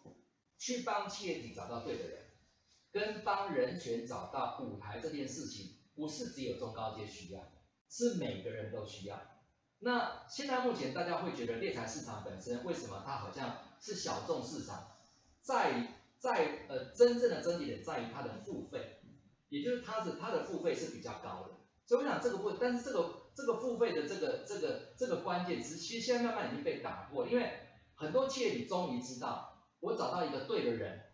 [0.58, 2.27] 去帮企业体找到对的人。
[2.98, 7.40] 跟帮人权找到舞台这件事情，不是只有中高阶需要，
[7.88, 9.20] 是每个人都需要。
[9.78, 14.96] 那现在目前大家会觉得猎才市场本身为什么它好像是小众市场？
[15.40, 18.98] 在在呃真正的争议点在于它的付费，
[19.48, 21.54] 也就是它的它的付费是比较高的。
[21.86, 27.60] 所以我想这个问，但是这个这个付费的这个这个这个关键词，其实现在慢慢已经被打破，因为
[27.94, 31.04] 很多企业你终于知道，我找到一个对的人。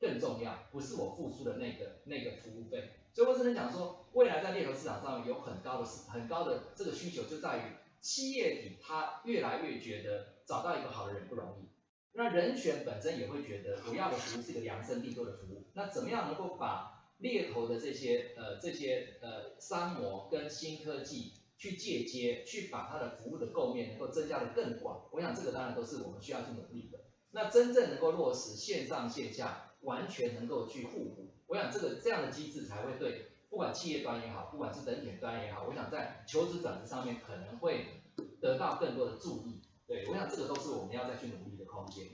[0.00, 7.62] 更重要，不是我付出的那个那个服务费，所以我只能讲说，未来在猎头市场上有很高的很高的这个需求，就在于
[8.00, 11.68] 企业体它越来越觉得找到一个好的人不容易，
[12.12, 27.00] 那人选本身也会觉得我要的服务是一个量身定做的服务，那怎么样能够把猎头的这些呃这些呃商模跟新科技去借接，去把它的服务的构面能够增加的更广，我想这个当然都是我们需要去努力的。
[27.32, 38.02] 那真正能够落实线上线下完全能够去互补，我想这个这样的机制才会对，不管企业端也好，不管是等点端也好，我想在求职转职上面可能会
[38.40, 39.60] 得到更多的注意。
[39.86, 42.06] 对，我想这个都是我们要再去努力的空间。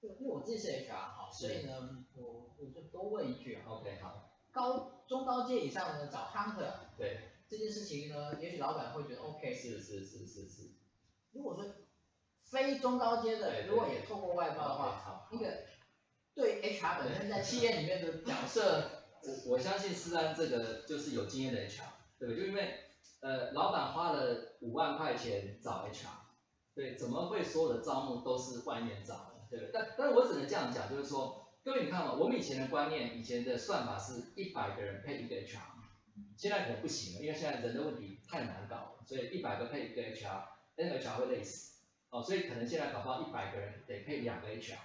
[0.00, 3.62] 对，因为我自己是 HR 哈，所以呢，我我就多问一句啊。
[3.68, 4.28] OK，好。
[4.52, 9.54] 高中高阶以上的找 hunter，对，这件事情呢，也许老板会觉得 OK。
[9.54, 10.70] 是是是是是。
[11.32, 11.64] 如果说
[12.44, 15.64] 非中高阶的，如果也透过外包的话，那个
[16.34, 18.90] 对 HR 本身在企业里面的角色，
[19.46, 21.82] 我我相信思安这个就是有经验的 HR，
[22.18, 22.42] 对不对？
[22.42, 22.74] 就因为
[23.20, 26.06] 呃老板花了五万块钱找 HR，
[26.74, 29.70] 对，怎么会所有的招募都是外面找的，对不对？
[29.72, 35.58] 但但是我只能这样讲，就是说，各位你看嘛，我们以前的观念，以前的算法是一百个人配一个 HR，
[36.36, 40.42] 现在可能不行了，因为现在人的问题太难搞了，所以一百个配一个 HR，
[40.76, 41.72] 那 HR 会累死。
[42.10, 44.76] 哦，所以可能现在搞不到一百个人得配两个 HR，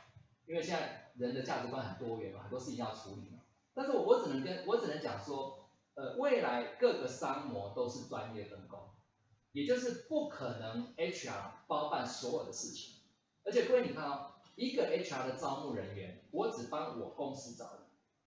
[0.45, 3.41] 因为现在人的价值观很多元嘛，很多事情要处理嘛。
[3.73, 8.79] 但是我我只能跟我只能讲说，呃，未来各个商模都是专业分工，
[9.51, 12.95] 也就是不可能 HR 包办所有的事情。
[13.43, 17.81] 而且各位你看哦，一个 HR 的招募人员，我只帮我公司找人，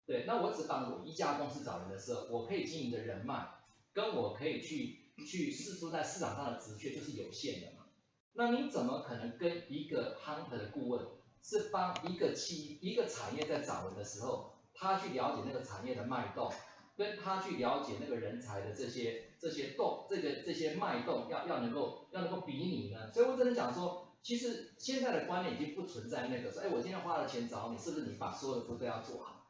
[0.06, 3.48] 对，那我只帮我一家公司找人的时候，我可以经营的人脉，
[3.94, 7.86] 跟我可以去去试出在市场上的职缺就是有限的嘛。
[8.34, 11.06] 那你怎么可能跟一个 hunter 的顾问
[11.42, 16.52] 是帮一个企一个产业在找人的时候，他去了解那个产业的脉动，
[16.96, 23.12] 跟他去了解那个人才的这些这些动这个这些脉动要要能够要能够比拟呢？
[23.12, 29.48] 所以我只能讲说，其实现在的观念已经不存在那个说，哎，我今天花了钱找你，是不是你把所有的服务都要做好，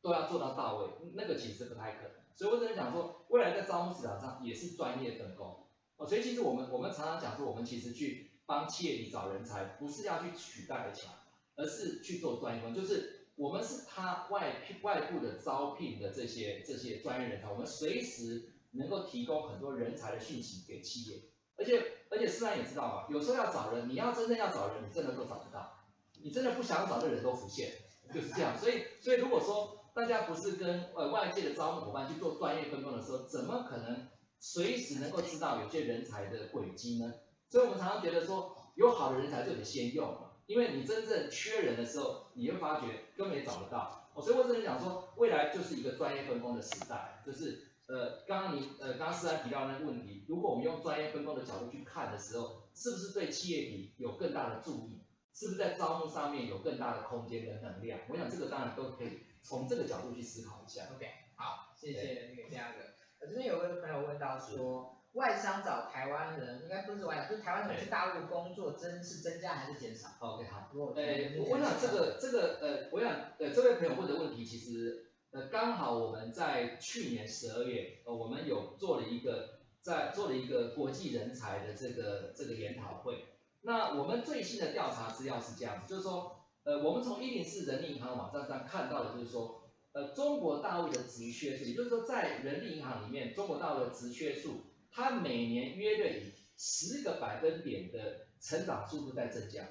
[0.00, 0.88] 都要做到到位？
[1.14, 2.12] 那个其实不太可能。
[2.34, 5.64] 所以我只能讲说，未来在招募市场上也是专业分工。
[5.96, 11.08] 哦，所以其实我们我们常常讲说，我们其实去帮企业里找人才，不是要去取代 HR，
[11.56, 21.22] 而是去做专业工，就是我们是他外外部的招聘的这些这些专业人才，我们随时能够提供很多人才的讯息给企业，
[21.56, 25.84] 而且而且思安也知道嘛，有时候要找人，你要真正要找人，你真的都找不到，
[26.22, 27.72] 你真的不想找的人都浮现，
[28.14, 28.56] 就是这样。
[28.58, 34.08] 所以所以如果说大家不是跟呃外界的招募伙伴去做专业分工的时候，怎么可能？
[34.38, 37.14] 随时能够知道有些人才的轨迹呢，
[37.48, 40.14] 所以我们常常觉得说，有好的人才就得先用，
[40.46, 42.86] 因为你真正缺人的时候，你会发觉
[43.16, 44.10] 根本也找不到。
[44.14, 55.02] 哦，所以我只能讲说，未来就是一个专业分工的时代，就是呃，刚刚你呃，刚刚思安提到那个问题，如果我们用专业分工的角度去看的时候，是不是对企业体有更大的注意？
[55.34, 58.00] 是不是在招募上面有更大的空间跟能量？
[58.08, 60.84] 我想这个当然都可以从这个角度去思考一下。
[60.94, 62.78] OK，好，谢谢那个嘉哥。
[63.20, 83.24] 我这边有个朋友问到说，外商找台湾人，应该不是外商，就是台湾人去大陆工作增是增加还是减少？OK 好，呃，我想这个这个呃，我想呃这位朋友问的问题，其实呃刚好我们在去年十二月，呃我们有做了一个在做了一个国际人才的这个这个研讨会。
[83.62, 89.62] 那我们最新的调查资料是这样子，就是说呃我们从一零四人力银行网站上看到的，就是说。
[89.92, 94.60] 呃，中国大陆的职缺数，也就是说，在人力银行里面，中国大陆的职缺数，
[94.96, 99.62] 它每年约略以十个百分点的成长速度在增加。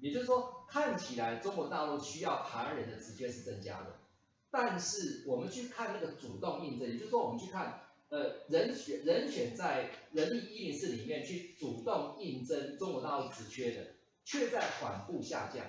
[0.00, 4.00] 也就是说，看起来中国大陆需要台湾人的职缺是增加的，
[4.50, 13.86] 但是我们去看那个主动应征，也就是说我们去看呃人选人选在人力一零四里面去主动应征中国大陆职缺的，
[14.24, 15.64] 却在缓步下降。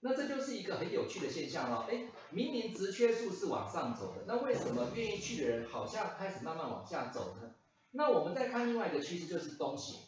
[0.00, 7.54] 那这就是一个很有趣的现象了，哎，明明职缺数是往上走的，那为什么愿意去的人好像开始慢慢往下走呢？
[7.92, 9.98] 那我们再看另外一个趋势，就是东协，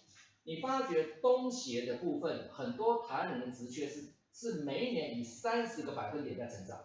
[0.44, 6.78] 你发觉东协的部分，很多台湾人的职缺是是每一年以三十个百分点在成长，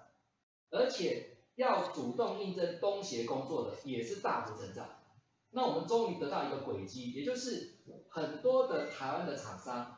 [0.70, 4.88] 而且要主动应征东协工作的也是大幅成长。
[5.52, 7.78] 那我们终于得到一个轨迹，也就是
[8.10, 9.98] 很多的台湾的厂商，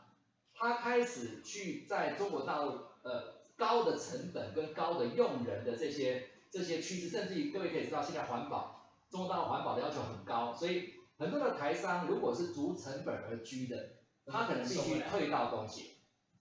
[0.54, 2.90] 他开始去在中国大陆。
[3.02, 8.79] 呃，高的成本跟高的用人的这些这些趋势，甚至于各位可以知道，现在环保，
[9.10, 13.76] 中国大陆环保的要求很高，所以很多的台商如果是逐成本而居的，
[14.26, 15.92] 他可能必须退到东协。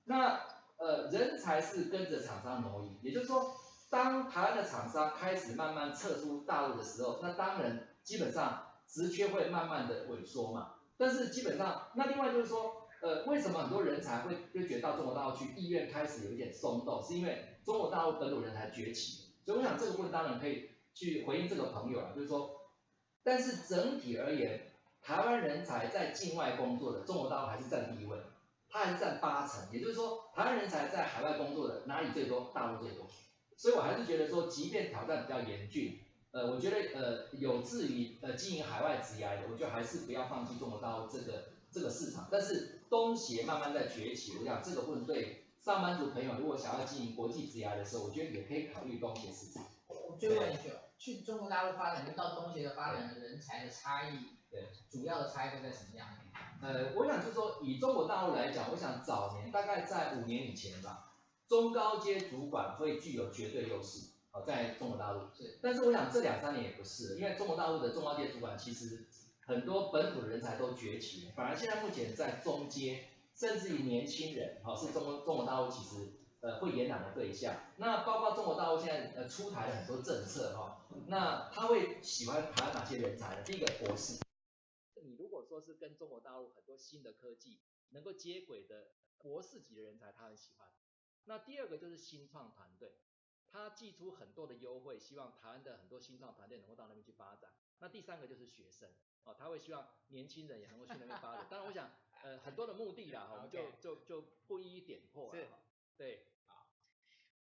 [0.05, 0.41] 那
[0.77, 3.57] 呃，人才是跟着厂商挪移，也就是说，
[3.91, 10.75] 当台湾的厂商开始慢慢撤出大陆的时候，那当然基本上职缺会慢慢的萎缩嘛。
[10.97, 12.85] 但是基本上，那另外就是说。
[13.01, 19.29] 呃，为什么很多人才会就觉得到中国大陆去，意愿开始有一点松动，是因为中国大陆本土人才崛起。
[19.47, 22.58] 所以我想这个部分当然可以去回应这个朋友啊，就是说，
[23.29, 24.59] 但是整体而言，
[25.03, 28.16] 台湾人才在境外工作的，中国大陆还是占第一位，
[28.70, 29.68] 它还是占八成。
[29.70, 32.51] 也就是说，台湾人才在海外工作的哪里最多？
[32.55, 33.07] 大陆最多。
[33.59, 36.01] 所以我还是觉得说，即便挑战比较严峻，
[36.31, 41.45] 呃，我觉得呃有志于呃经营海外职涯的，我觉得还是不要放弃中国大陆这个。
[41.70, 44.33] 这个市场，但是东协慢慢在崛起。
[44.39, 49.66] 我想这个部分对上班族朋友，如果想要经营国际职涯的时候，我觉得也可以考虑东协市场。
[49.87, 56.09] 我就问一句，去中国大陆发展跟到东协的发展的人才的差异，对，主要的差异会在什么样？
[56.61, 61.15] 呃，我想就是说，以中国大陆来讲，我想早年大概在五年以前吧，
[61.47, 65.21] 中高阶主管会具有绝对优势，好，在中国大陆。
[65.35, 65.59] 是。
[65.63, 69.07] 但是我想这两三年也不是，因为中国大陆的中高阶主管其实。
[69.49, 77.55] 很多本土的人才都崛起了，反而现在目前在中阶，甚至于年轻人，哈，是中国中国大陆其实呃会延揽的对象。
[77.77, 83.43] 那包括中国大陆现在呃出台了很多政策，哈，那他会喜欢台湾哪些人才呢？
[83.45, 84.21] 第一个博士，
[85.03, 90.69] 你如果说是跟中国大陆很多新的科技能够接轨的博士级的人才，他很喜欢。
[91.25, 92.99] 那第二个就是新创团队，
[93.51, 97.53] 他寄出很多的优惠，希望台湾的很多新创团队能够到那边去发展。
[97.79, 98.91] 那第三个就是学生。
[99.25, 101.47] 哦，他会希望年轻人也能够去那边发展。
[101.51, 101.91] 当然，我想，
[102.23, 105.39] 呃，很多的目的啦，我们就就就不一一点破了。
[105.39, 105.49] 是，
[105.99, 106.67] 对，好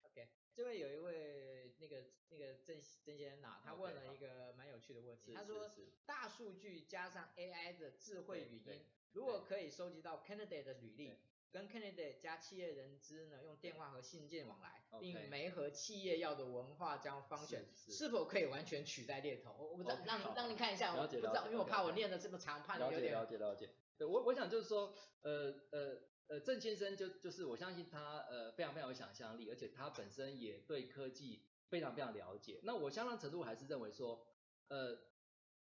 [0.03, 0.29] ，OK。
[0.53, 5.70] 这位有一位那个那个郑郑先生呐，他问了一个蛮有趣的问题，他说，
[6.05, 11.18] 大数据加上 AI 的智慧语音，如果可以收集到 candidate 的履历。
[11.53, 19.55] 跟 candidate 加企业人资呢，用电话和信件往来，并媒合企业要的文化将方选，是否可以完全取代猎头？
[19.55, 23.70] 我我不知道，让让你看一下，我不知道，因为我怕我念的这么长，怕你有点了解了解。
[23.97, 32.61] 对，我我想就是说，呃呃呃，郑先生就就是我相信他呃非常非常有想象力，而且他本身也对科技非常非常了解。
[32.62, 34.27] 那我相当程度还是认为说，
[34.69, 34.99] 呃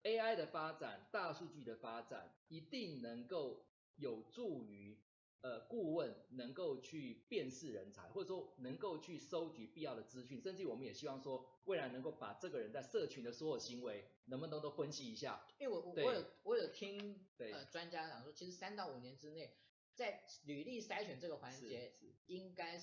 [0.04, 5.00] ，AI 的发展，大数据的发展，一定能够有助于。
[5.44, 15.44] 呃，顾问能够去辨识人才，或者说能够去收集必要的资讯，甚至我们也希望说，未来能够把这个人在社群的所有行为，能不能都分析一下？
[15.58, 19.58] 因为我我有我有听呃专家讲说，其实三到五年之内，
[19.96, 21.92] 在履历筛选这个环节，
[22.28, 22.78] 应该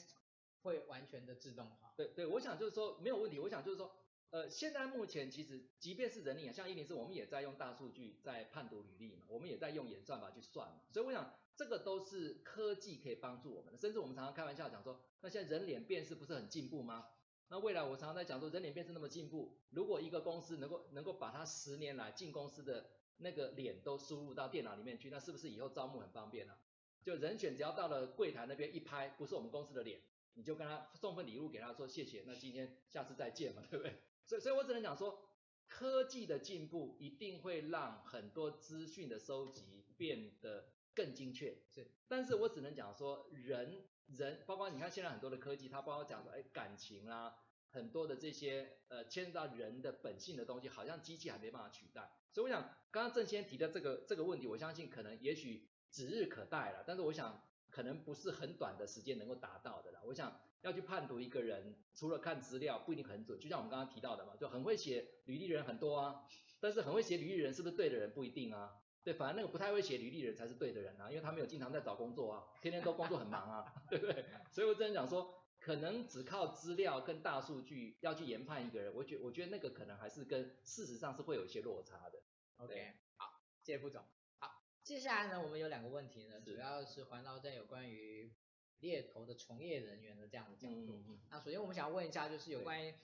[0.62, 1.94] 会完全的自动化。
[1.96, 3.38] 对对，我想就是说没有问题。
[3.38, 3.92] 我想就是说，
[4.30, 11.34] 呃，现在目前其实即便是人力啊，像104，我们也在用大数据在判读履历嘛，我们也在用演算法去算嘛，所以我想。
[11.58, 17.08] 这个都是科技可以帮助我们的，甚至我们常常开玩笑讲说，那现在人脸辨识不是很进步吗？
[17.48, 26.56] 那未来我常常在讲说，人脸辨识那么进步，如果一个公司能够能够把它十年来进公司的那个脸都输入到电脑里面去，那是不是以后招募很方便啊？
[27.02, 30.00] 就人选只要到了柜台那边一拍，不是我们公司的脸，
[30.38, 33.98] 你就跟他送份礼物给他说谢谢，那今天下次再见嘛，对不对？
[34.24, 35.28] 所以所以我只能讲说，
[35.66, 40.70] 科技的进步一定会让很多资讯的收集变得。
[40.94, 47.36] 更精确是，但是我只能讲说人人，包括你看现在很多的科技，它包括讲说，哎，感情啦，
[47.70, 52.10] 很多的这些呃牵涉到人的本性的东西，好像机器还没办法取代。
[52.32, 60.04] 所以我想，刚刚郑先提的这个这个问题，我相信可能也许指日可待了，但是我想可能不是很短的时间能够达到的了。
[60.06, 66.24] 我想要去判读一个人，除了看资料不一定很准，就像我们刚刚提到的嘛，就很会写履历的人很多啊，
[66.60, 68.80] 但是很会写履历的人是不是对的人不一定啊。
[69.04, 74.24] 对，反而那个不太会写履历的人才是对的人啊，因为他没有经常在找工作啊，天天都工作很忙啊， 对不对？
[74.50, 82.20] 所以我真的讲说，可能只靠资料跟大数据要去研判一个人，我觉我觉得那个可能还是跟事实上是会有一些落差的。
[82.56, 84.02] OK，好，谢谢副总。
[84.40, 88.34] 好，接下来呢，我们有两个问题呢，主要是环绕在有关于
[88.80, 91.02] 猎头的从业人员的这样的角度。
[91.30, 92.94] 那首先我们想要问一下，就是有关于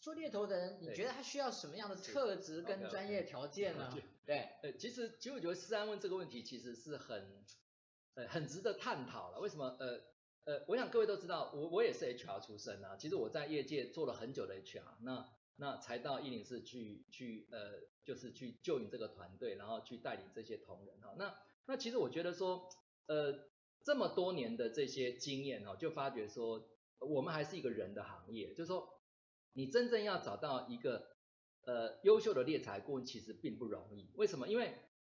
[0.00, 3.92] 做猎头的人，你觉得他需要什么样的特质跟专业条件呢？
[4.24, 7.44] 对，呃，其实其实我觉得思安问这个问题其实是很
[8.14, 9.40] 呃很值得探讨了。
[9.40, 9.76] 为什么？
[9.80, 10.00] 呃
[10.44, 12.96] 呃，我想各位都知道，我我也是 HR 出身啊。
[12.96, 17.74] 其实我在业界做了很久的 HR，那那才到一零四去去呃，
[18.04, 21.14] 就是去就引这个团队，然后去带领这些同仁哈。
[21.16, 22.68] 那那其实我觉得说，
[23.06, 23.32] 呃，
[23.84, 26.68] 这么多年的这些经验哦，就发觉说，
[26.98, 28.88] 我们还是一个人的行业，就是说。
[29.54, 31.08] 你真正要找到一个
[31.66, 34.10] 呃优秀的猎才顾问，其实并不容易。
[34.14, 34.48] 为什么？
[34.48, 34.74] 因为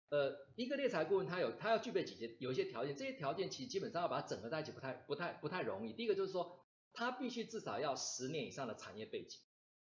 [0.09, 5.93] 呃一个猎才顾问他有他要具备几些有一些条件，这些条件其实基本上要把它整合在一起不太不太不太容易。
[5.93, 9.39] 第一个就是说，他必须至少要十年以上的产业背景。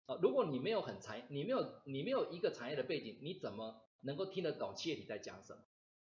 [0.05, 5.63] 呃，如果你没有很产，你没有你没有一个产业的背景，你怎么能够听得懂企业体在讲什么？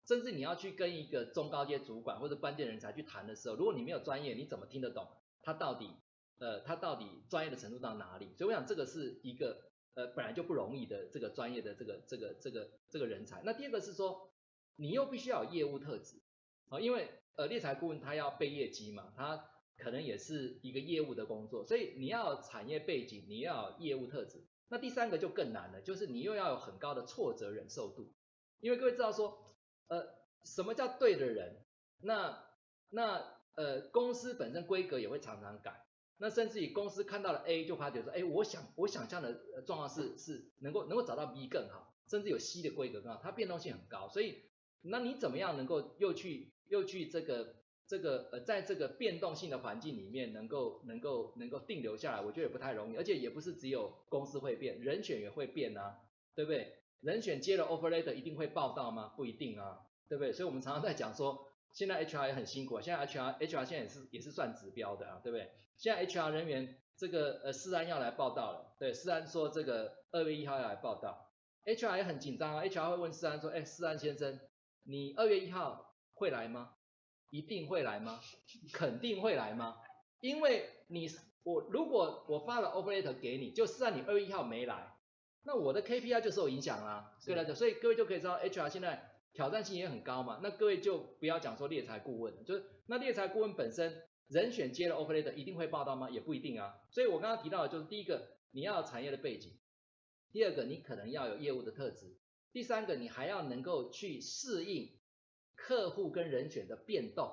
[0.09, 5.07] 甚至你要去跟一个中高阶主管或者关键人才去谈的时候，如果你没有专业，你怎么听得懂
[5.43, 5.93] 他到底？
[6.39, 8.33] 呃，他到底专业的程度到哪里？
[8.35, 9.61] 所以我想这个是一个
[9.93, 13.43] 呃本来就不容易的这个专业的这个这个这个这个人才。
[13.45, 14.31] 那第二个是说，
[14.77, 16.19] 你又必须要有业务特质
[16.69, 19.45] 啊，因为呃猎才顾问他要背业绩嘛，他
[19.77, 24.43] 可能也是一个业务的工作，所以你要有产业背景，你要有业务特质。
[24.69, 28.11] 那第三个就更难了，就是你又要有很高的挫折忍受度，
[28.59, 29.43] 因为各位知道说，
[29.89, 30.07] 呃，
[30.45, 31.65] 什么叫对的人？
[32.01, 32.43] 那
[32.89, 33.21] 那
[33.55, 35.85] 呃公司本身规格也会常常改。
[36.21, 39.33] 那甚至于公司看到了 A 就发觉说，哎，我想我想象的
[39.65, 44.43] 状况是是能够能够找到 B 更好，甚至有 C 的规格更好，它变动性很高，所以
[44.81, 47.55] 那你怎么样能够又去又去这个
[47.87, 56.01] 这个呃在这个变动性的环境里面能够能够能够定留下来，我觉得也不太容易，而且也不是只有公司会变，人选也会变啊，
[56.35, 56.78] 对不对？
[57.01, 59.13] 人选接了 offer letter 一定会报到吗？
[59.15, 60.33] 不一定啊，对不对？
[60.33, 61.45] 所以我们常常在讲说。
[61.71, 65.51] 现在 HR 也很辛苦，现在 HR HR 现在也是也是算指标的啊，对不对？
[65.77, 71.29] 现在 HR 人员这个呃思安要来报到了，对，思安说这个二月一号要来报到
[71.65, 74.39] ，HR 也很紧张啊，HR 会问思安说，哎，思安先生，
[74.81, 76.73] 你二月一号会来吗？
[77.29, 78.19] 一定会来吗？
[78.73, 79.77] 肯定会来吗？
[80.21, 81.07] 因为你
[81.43, 84.88] 我如果我发了 offer letter 给你，就思安你二月一号没来，
[85.49, 89.15] 那我的 KPI 就受影响啦，对了，所以各位就可以知道 HR 现在。
[89.31, 96.09] 挑战性也很高嘛，那各位就不要讲说猎才顾问，就是那猎才顾问本身人选接了 offer letter 一定会报道吗？
[96.09, 96.73] 也不一定啊。
[96.89, 99.55] 所以我刚刚提到的就是第一个你要有产业的背景，
[100.31, 102.17] 第二个你可能要有业务的特质，
[102.51, 104.97] 第三个你还要能够去适应
[105.55, 107.31] 客户跟人选的变动。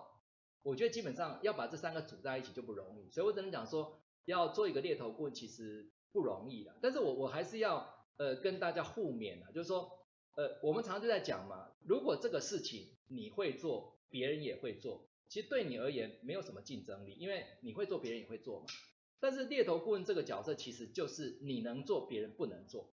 [0.62, 6.76] 我觉得基本上要把这三个组在一起就不容易，所以我只能讲说要做一个猎头顾问其实不容易的。
[6.82, 9.92] 但是我我还是要呃跟大家互勉啊，就是说。
[10.38, 18.66] 呃，我们常常就在讲嘛，如果这个事情你会做，别人也会做，其实对你而言没有什么竞争力，因为你会做，别人也会做嘛。
[19.18, 22.92] 但是猎头顾问这个角色其实就是你能做，别人不能做，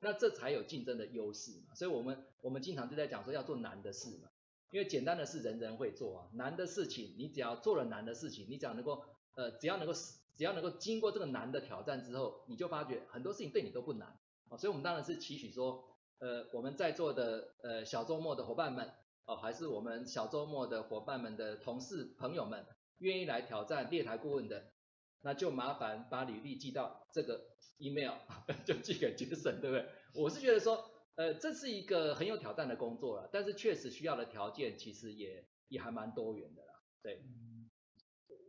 [0.00, 1.74] 那这才有竞争的优势嘛。
[1.74, 4.28] 所以我们我们经常就在讲说要做难的事嘛，
[4.70, 9.02] 因为简单的事人人会做啊，难的事情你只要做了难的事情，你只要能够
[9.34, 14.14] 呃只要能够只要能够经过这个难的挑战之后，你就发觉很多事情对你都不难
[14.48, 14.56] 啊。
[14.56, 15.84] 所以我们当然是期许说。
[16.18, 18.90] 呃，我们在座的呃小周末的伙伴们，
[19.26, 22.64] 哦，还是我们小周末的伙伴们的同事朋友们，
[23.00, 24.72] 愿意来挑战猎台顾问的，
[25.20, 28.14] 那就麻烦把履历寄到这个 email，
[28.64, 29.86] 就寄给 Jason，对不对？
[30.14, 37.22] 我是觉得说，呃，这是一个很有挑战的工作了，但是确实需要的条件其实也也还蛮多元的啦，对。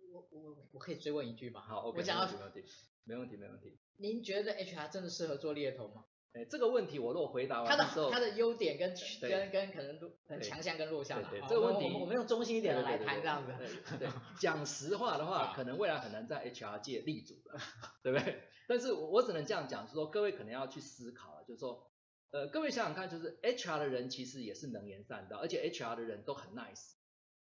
[0.08, 1.62] 嗯、我我我可以追问一句吗？
[1.62, 2.64] 好我想要没问题，
[3.04, 3.78] 没问题，没问题。
[3.98, 6.06] 您觉得 HR 真的适合做猎头吗？
[6.34, 13.54] 哎，这个问题我如果回答完之后，他的他的优点跟跟跟可能都强项跟弱项，对对，这个问题我们我们用中心一点的来谈这样子。
[13.98, 17.60] 对，对，讲实话的话，可能未来很难在 HR 界立足了，
[18.04, 18.44] 对不对？
[18.68, 21.90] 但是我只能这样讲，就是说各位可能要去思考了，就是说，
[22.32, 26.92] 呃，各位想想看，就是 HR 的人其实也是能言善道，而且 HR 的人都很 nice，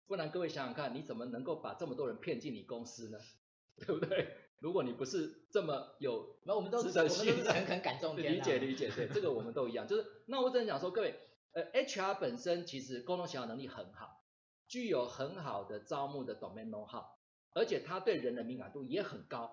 [0.07, 3.17] 不然各位想想看，你怎么能够把这么多人骗进你公司呢？
[3.77, 4.27] 对不对？
[4.59, 9.87] 如果你不是这么有，那我们都是我们都是 诚恳感动天，理解理解，对，这个我们都一样。
[9.87, 11.19] 就是那我只能讲说，各位，
[11.53, 14.23] 呃，HR 本身其实沟通协调能力很好，
[14.67, 17.05] 具有很好的招募的 domain know-how，
[17.53, 19.51] 而且他对人的敏感度也很高。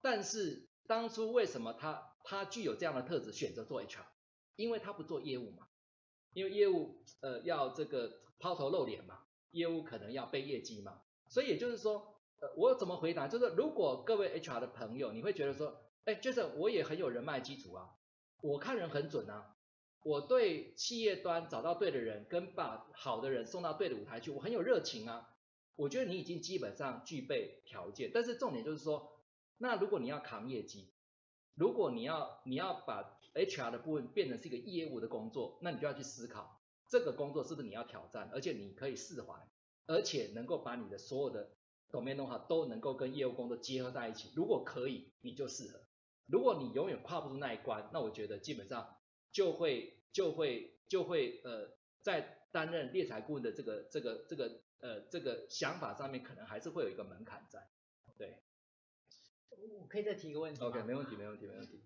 [0.00, 4.04] 但是当初为什么他他具有这样的特质选择做 HR？
[4.56, 5.68] 因为他不做业务嘛，
[6.32, 9.20] 因为业务呃要这个抛头露脸嘛，
[9.52, 12.16] 业务可能要背业绩嘛，所以也就是说。
[12.42, 13.28] 呃，我怎么回答？
[13.28, 15.76] 就是如果各位 HR 的朋友，你会觉得说，
[16.06, 17.90] 哎，就是我也很有人脉基础啊，
[18.40, 19.56] 我看人很准啊，
[20.02, 25.28] 我对企业端找到对的人，跟把好的人送到对的舞台去，我很有热情啊。
[25.76, 29.20] 我觉得你已经基本上具备条件，但是重点就是说，
[29.58, 30.94] 那如果你要扛业绩，
[31.54, 36.59] 如果你要你要把 HR 的部分变成是一个业务的工作，那你就要去思考
[36.90, 39.48] 这个工作是不是你要挑战，而且你可以释怀，
[39.86, 41.52] 而且能够把你的所有的
[41.90, 44.32] domain know-how 都能够跟业务工作结合在一起。
[44.34, 45.78] 如果可以，你就适合；
[46.26, 48.96] 如果你永远跨不出那一关，那我觉得基本上
[49.30, 51.70] 就会就会就会呃，
[52.02, 57.70] 在担任猎才顾问的这个这个这个呃这个想法上面，可能还是会有一个门槛在。
[58.18, 58.42] 对，
[59.78, 61.84] 我可以再提一个问题吗？OK，没问题，没问题，没问题。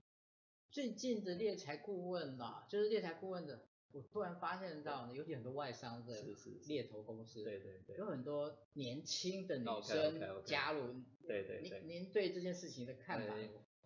[0.70, 6.20] 最近的猎才顾问啊，就是猎才顾问的，我突然发现到呢，尤其很多外商的
[6.66, 10.92] 猎头公司，对对对，有很多年轻的女生加入，
[11.24, 13.34] 对对对，您您对这件事情的看法？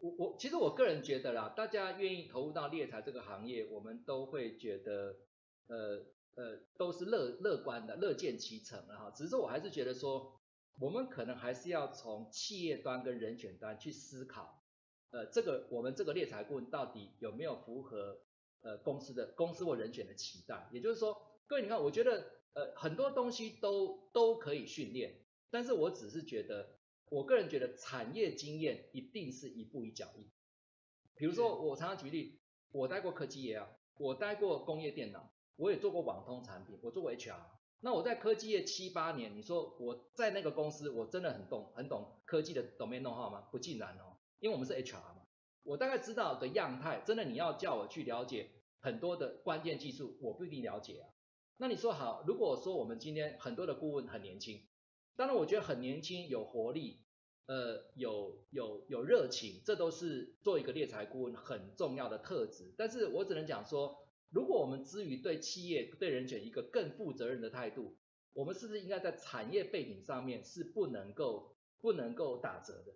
[0.00, 5.16] 我我其实我个人觉得啦，大家愿意投入到猎才这个行业，我们都会觉得，
[5.66, 6.06] 呃
[6.36, 9.11] 呃，都是乐乐观的，乐见其成的哈。
[9.11, 10.40] 只是说我还是觉得说，
[10.78, 14.64] 我们可能还是要从企业端跟人选端去思考。
[15.11, 18.20] 呃，这个我们这个猎才顾问到底有没有符合
[18.62, 20.68] 呃公司的公司或人选的期待？
[20.72, 26.78] 也就是说，各位你看，我觉得呃很多东西都都可以训练，但是我只是觉得，
[27.11, 30.30] 我个人觉得产业经验一定是一步一脚印。
[31.14, 32.40] 比如说，我常常举例，
[32.70, 37.40] 我待过科技业啊，我待过工业电脑，我也做过网通产品，我做过 HR。
[37.80, 43.42] 那我在科技业七八年，你说我在那个公司，我真的很懂很懂科技的 domain know-how 吗？
[43.52, 44.16] 不尽然哦。
[44.40, 45.17] 因为我们是 HR 嘛，
[45.68, 48.48] 我大概知道的样态，真的你要叫我去了解
[48.80, 51.08] 很多的关键技术，我不一定了解啊。
[51.58, 54.66] 那你说好，如果说我们今天很多的顾问很年轻，
[55.14, 57.02] 当然我觉得很年轻，有活力，
[57.46, 62.72] 呃，有有有热情，这都是做一个猎才顾问很重要的特质。
[62.78, 63.98] 但是我只能讲说，
[64.30, 67.98] 如果我们之于对企业对人选一个更负责任的态度，
[68.32, 72.94] 我们是不是应该在产业背景上面是不能够不能够打折的？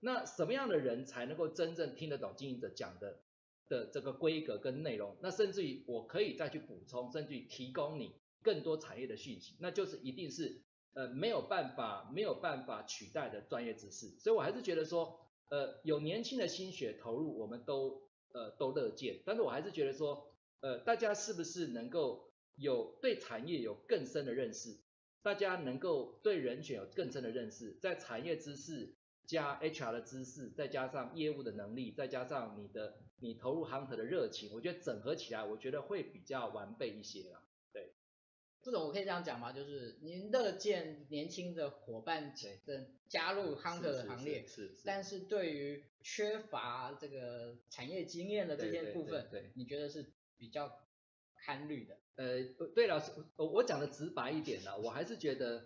[0.00, 3.20] 那什么样的人才能够真正听得懂经营者讲的
[3.68, 5.16] 的这个规格跟内容？
[5.22, 14.10] 那甚至于我可以再去补充，甚至于提供你更多产业的讯息，那就是一定是呃没有办法没有办法取代的专业知识。
[14.18, 15.18] 所以我还是觉得说，
[15.48, 19.22] 呃有年轻的心血投入，我们都呃都乐见。
[19.24, 24.78] 但是我还是觉得说，呃大家是不是能够有对产业有更深的认识？
[25.22, 28.94] 大家能够对人选有更深的认识，在产业知识。
[29.26, 37.42] 加 HR 的知识，再加上业务的能力，再加上你的你投入 hunter 的热情，我觉得整合起来，我觉得会比较完备一些啦。
[37.72, 37.94] 对，
[38.62, 39.52] 这种我可以这样讲吗？
[39.52, 42.34] 就是您乐见年轻的伙伴
[42.66, 50.70] 的加入 hunter 的行列，是，是，是，是，但是对于缺乏这个产业经验的这些部分，对，对，对，对，你觉得是比较
[51.36, 51.98] 堪虑的？
[52.16, 52.42] 呃，
[52.74, 53.02] 对了，
[53.36, 55.64] 我讲的直白一点呢，我还是觉得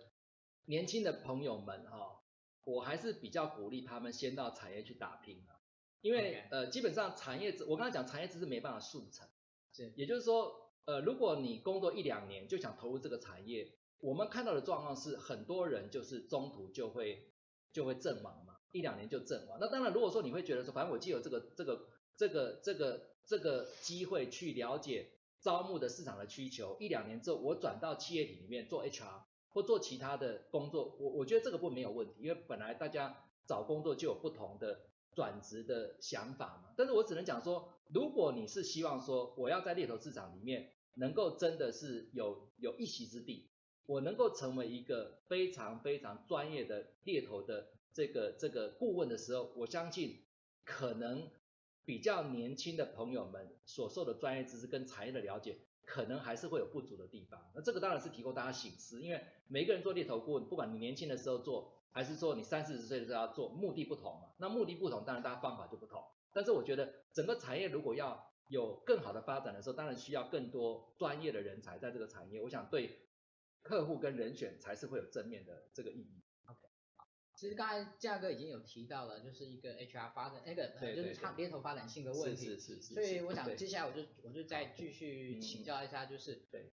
[0.65, 2.18] 年轻的朋友们哈、哦。
[2.63, 5.57] 我还是比较鼓励他们先到产业去打拼啊，
[6.01, 9.27] 因为.呃基本上产业知，我刚才讲产业知识没办法速成，
[9.73, 17.31] 是，也就是说呃如果你工作一两年就想投入这个产业，我们看到的状况是很多人就是中途就会
[17.71, 19.57] 就会阵亡嘛，一两年就阵亡。
[19.59, 29.23] 那当然如果说你会觉得说，反正我既有这个这个这个这个这个机会去了解招募的市场的需求，一两年之后我转到企业里面做 HR。
[29.53, 34.81] 或做其他的工作，我我觉得这个不没有问题，因为本来大家找工作就有不同的
[35.13, 36.73] 转职的想法嘛。
[36.77, 43.49] 但是我只能讲说，如果你是希望说我要在猎头市场里面能够真的是有有一席之地，
[43.85, 50.25] 我能够成为一个非常非常专业的猎头的这个这个顾问的时候，我相信
[50.63, 51.31] 可能
[51.85, 55.57] 比较年轻的朋友们所受的专业知识跟产业的了解。
[55.89, 64.29] 可能还是会有不足的地方，那这个当然是提供大家醒思，因为每个人做猎头顾问，不管你年轻的时候做，还是说你三四十岁的时候要做，目的不同嘛。
[64.37, 66.03] 那目的不同，当然大家方法就不同。
[66.31, 72.39] 但是我觉得整个产业如果要有更好的发展的时候，当然需要更多专业的人才在这个产业。
[72.39, 73.07] 我想对
[73.63, 76.18] 客户跟人选才是会有正面的这个意义。
[77.39, 82.93] 其实刚才价哥已经有提到了，就是一个 HR 发展那个就是差猎头发展性的问题，是是是是。
[82.95, 86.73] 所以我想接下来我就我就再继续请教一下，就是对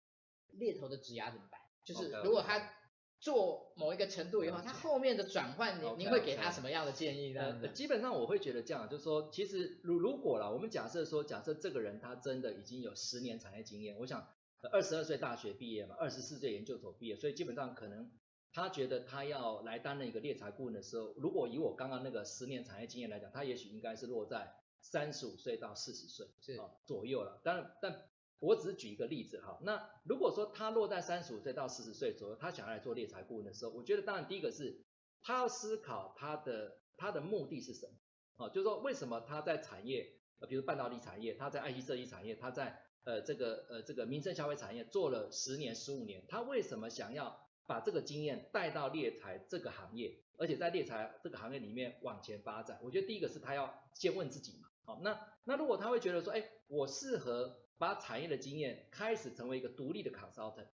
[0.52, 1.60] 猎头的职涯怎么办？
[1.84, 2.74] 就是如果他
[3.18, 7.66] 做某一个程度以后，他后面的转换，您您会给他什么样的建议呢？
[7.74, 14.28] 基本上我会觉得这样，就是说，其实如如果啦，我们假设说，假设这个人他真的已经有十年产业经验，我想
[14.70, 18.08] 二十二岁大学毕业嘛，二十四岁研究所毕业，所以基本上可能。
[18.53, 27.40] 他觉得他要来担任一个猎才顾问的时候，如果以我刚刚那个十年产业经验来讲，他也许应该是落在三十五岁到四十岁是啊左右了。
[27.42, 29.59] 当然，但我只是举一个例子哈。
[29.62, 34.84] 那如果说他落在三十五岁到四十岁左右，他想要来做猎才顾问的时候，我觉得当然第一个是
[35.22, 47.41] 他要思考他的他的目的是什么啊，就是说为什么他在产业，呃，比如半导体产业，他在 IC 设计产业，他在呃这个呃这个民生消费产业做了十年十五年，他为什么想要？
[47.66, 52.78] 把这个经验带到猎才这个行业，而且在猎才这个行业里面往前发展。
[52.82, 60.68] 我觉得第一个是他要先问自己嘛，好，那那如果他会觉得说，哎，我适合把产业的经验开始成为一个独立的 consultant，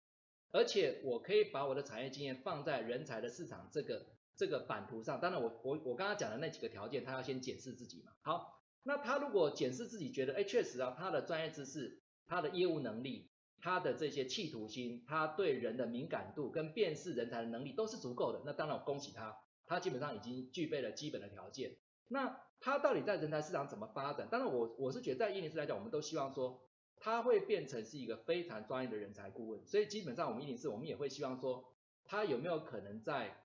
[0.53, 4.07] 而且我可以把我的产业经验放在人才的市场这个
[4.37, 5.20] 这个版图上。
[5.20, 8.12] 当然我，我我我刚刚讲的那几个条件，他要先检视自己嘛。
[8.22, 13.30] 好，那他如果检视自己觉得，哎，确实啊，他的专业知识，他的业务能力。
[13.61, 18.43] 他的这些企图心，他对人的敏感度跟辨识人才的能力都是足够的。
[18.45, 19.37] 那当然我恭喜他，
[19.67, 21.77] 他基本上已经具备了基本的条件。
[22.09, 24.29] 那他到底在人才市场怎么发展？
[24.31, 26.61] 当然我我是觉得在104来讲，我们都希望说
[26.97, 29.67] 他会变成是一个非常专业的人才顾问。
[29.67, 31.73] 所以基本上我们104我们也会希望说
[32.05, 33.45] 他有没有可能在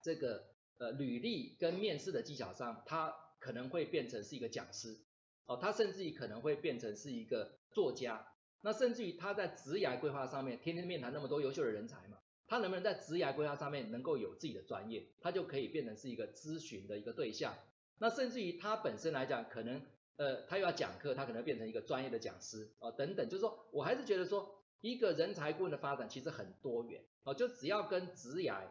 [0.00, 0.46] 这个
[0.78, 4.98] 呃履历跟面试的技巧上，他可能会变成是一个讲师
[5.44, 8.26] 哦，他甚至于可能会变成是一个作家。
[8.64, 17.54] 那甚至于他在职涯规划上面，天天面谈那么多优秀的人才嘛，他能不能在职涯规划上面能够有自己的专业，他就可以变成是一个咨询的一个对象。
[17.98, 19.82] 那甚至于他本身来讲，可能
[20.16, 23.28] 呃他又要讲课，他可能变成一个专业的讲师啊、哦、等等。
[23.28, 28.62] 就是说我还是觉得说，一个人才顾问的发展其实很多元哦，就只要跟职涯、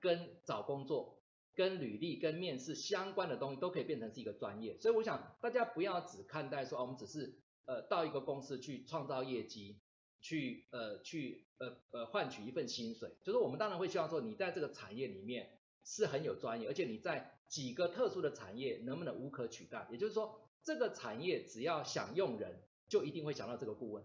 [0.00, 1.20] 跟找工作、
[1.54, 4.78] 跟履历、跟面试相关的东西，都可以变成是一个专业。
[4.80, 7.43] 所以我想大家不要只看待说，哦、我们只是。
[7.66, 9.80] 呃，到一个公司去创造业绩，
[10.20, 19.86] 去呃去呃呃换取一份薪水，就是我们当然会希望说你在这个产业里面是很有专业，而且你在几个特殊的产业能不能无可取代？
[19.90, 24.04] 也就是说，这个产业只要想用人，就一定会想到这个顾问。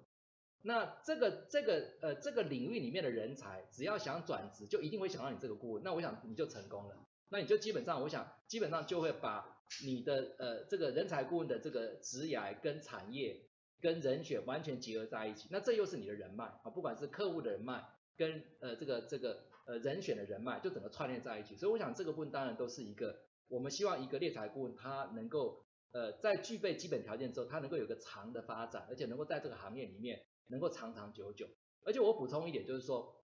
[0.62, 5.84] 那这个这个呃这个领域里面的人才，只要想转职，就一定会想到你这个顾问。
[5.84, 7.06] 那我想你就成功了。
[7.30, 13.40] 那你就基本上，我想基本上就会把你的呃这个人才顾问的这个职涯跟产业
[13.82, 15.48] 跟人选完全结合在一起。
[15.52, 17.84] 那这又是你的人脉啊，不管是客户的人脉
[18.16, 21.56] 跟呃这个这个呃人选的人脉，就整个串联在一起。
[21.56, 31.48] 所以我想这个部分当然都是一个我们希望一个猎才顾问他能够呃在具备基本条件之后，他能够有个长的发展，而且能够在这个行业里面能够长长久久。
[31.86, 33.24] 而且我补充一点就是说，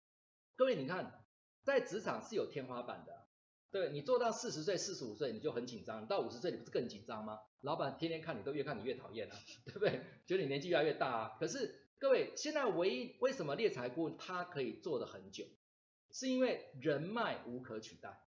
[0.56, 1.24] 各位你看
[1.64, 3.22] 在职场是有天花板的。
[3.72, 7.40] 对，你做到四十岁、四十五岁，你就很紧张；到五十岁，你不是更紧张吗？
[7.62, 9.36] 老板天天看你，都越看你越讨厌了，
[9.66, 10.02] 对不对？
[10.26, 11.38] 觉得你年纪越来越大啊。
[11.40, 15.46] 可是各位，现在唯一为什么猎财顾问他可以做得很久，
[16.12, 18.22] 是因为人脉无可取代，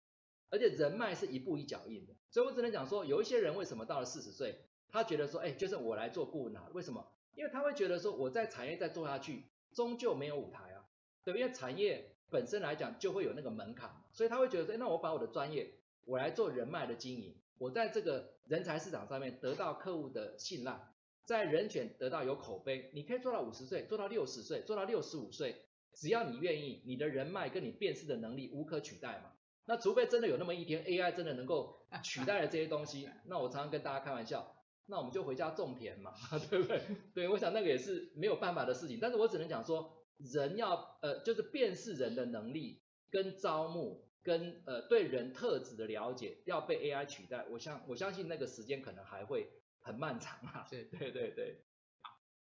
[0.51, 2.14] 而且人脉是一步一脚印的。
[2.30, 4.57] 所以我只能讲说，有一些人为什么到了四十岁，
[4.89, 6.68] 他觉得说，哎，就是我来做顾问啊？
[6.72, 7.07] 为什么？
[7.35, 10.87] 因为他会觉得说，我在产业再做下去，终究没有舞台啊，
[11.24, 11.41] 对不对？
[11.43, 12.11] 因为产业。
[12.30, 15.72] 本身来讲就会有那个门槛，所以他会觉得说，那我把我的专业，
[16.05, 20.78] 我来做人脉的经营，我在这个人才市场上面得到客户的信赖，
[21.24, 25.57] 在人选得到有口碑，你可以做到五十岁，做到六十岁，做到六十五岁，
[25.95, 29.32] 只要你愿意，你的人脉跟你辨识的能力无可取代嘛。
[29.66, 36.12] 那除非真的有那么一天，AI 真的能够 取代了这些东西， 那我常常跟大家开玩笑，那我们就回家种田嘛，
[36.51, 36.82] 对不对？
[37.14, 39.92] 对，我想那个也是没有办法的事情，但是我只能讲说。
[40.16, 42.80] 人要呃，就是辨识人的能力
[43.11, 49.49] 跟招募跟呃对人特质的了解要被 AI 取代，我相我相信那个时间可能还会
[49.81, 50.66] 很漫长啊。
[50.70, 51.62] 对对对对，
[52.01, 52.11] 好，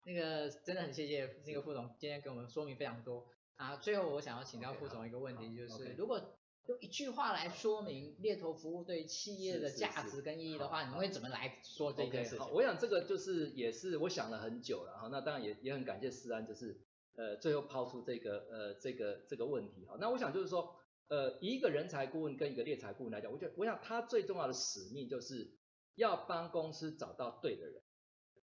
[0.04, 3.76] 那个真的很谢谢那个副总今天给我们说明非常多啊。
[3.76, 5.96] 最后我想要请教副总一个问题，就是 okay.
[5.96, 12.38] 如果用一句话来说明猎头服务对企业的价值跟意义的话，你会怎么来说这件事情？
[12.38, 15.08] 好，我想这个就是也是我想了很久了哈。
[15.10, 16.80] 那当然也也很感谢思安，就是。
[17.18, 20.76] 呃，最后抛出这个呃这个这个问题哈，那我想就是说，
[21.08, 25.56] 呃，一个人才顾问跟一个猎才顾问来讲，我觉得我想他最重要的使命就是
[25.94, 27.82] 要帮公司找到对的人。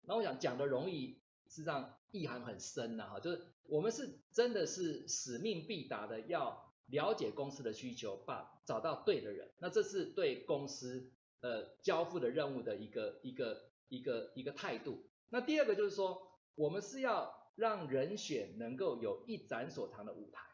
[0.02, 9.52] 那我想讲的容易，实际上意涵很深呐哈，就是我们是真的是使命必达的，要了解公司的需求，把找到对的人。
[9.58, 15.08] 那这是对公司呃交付的任务的一个一个一个一个态度。
[15.28, 16.20] 那第二个就是说，
[16.54, 17.36] 我们是要。
[17.58, 20.47] 让人选能够有一展所长的舞台，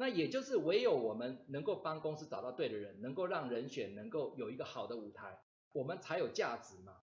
[0.00, 5.40] 那也就是唯有我们能够帮公司找到对的人，能够让人选能够有一个好的舞台，
[5.72, 6.94] 我们才有价值嘛，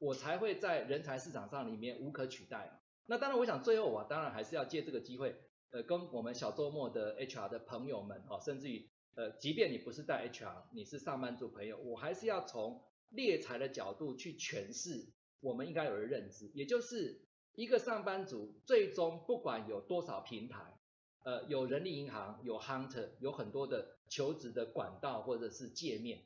[0.00, 2.80] 我才会在人才市场上里面无可取代嘛。
[3.06, 5.36] 那当然，我想最后我当然还是要借这个机会，
[5.70, 17.22] 呃，跟我们小周末的 HR 的朋友们哦，甚至于呃，即便你不是带 HR，你是上班族朋友，我还是要从猎才的角度去诠释我们应该有的认知，也就是
[17.54, 20.79] 一个上班族最终不管有多少平台，
[21.22, 26.24] 呃，有人力银行，有 Hunter，有很多的求职的管道或者是界面，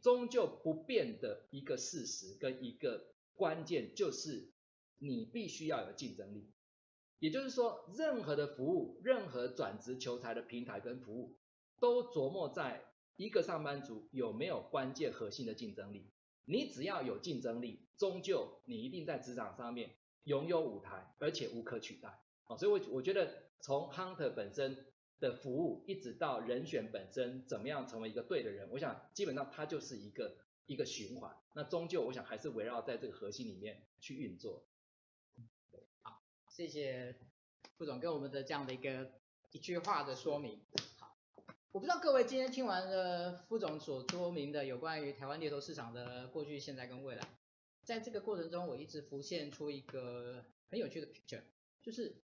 [0.00, 4.52] 终究不变的一个事实跟一个关键就是
[4.98, 6.52] 你必须要有竞争力。
[7.18, 11.36] 也就是说，任何的服务，任何转职求才的平台跟服务，
[11.80, 12.84] 都琢磨在
[13.16, 16.12] 一个上班族有没有关键核心的竞争力。
[16.44, 22.20] 你只要有竞争力，终究你一定在职场上面拥有舞台，而且无可取代。
[22.48, 24.86] 哦，所以我我觉得从 Hunter 本身
[25.20, 30.36] 的服务，一直到人选本身怎么样成为一个对的人，我想基本上它就是一个
[30.66, 31.36] 一个循环。
[31.54, 34.64] 那终究我想还是围绕在这个核心里面去运作。
[36.02, 37.14] 好谢谢
[37.76, 39.10] 副总给我们的这样的一个
[39.50, 40.60] 一句话的说明。
[40.98, 41.16] 好，
[41.72, 47.28] 我不知道各位今天听完了副总所说明的有关于台湾猎头市场的过去、现在跟未来，
[47.82, 51.42] 在这个过程中，我一直浮现出一个很有趣的 picture，
[51.82, 52.22] 就是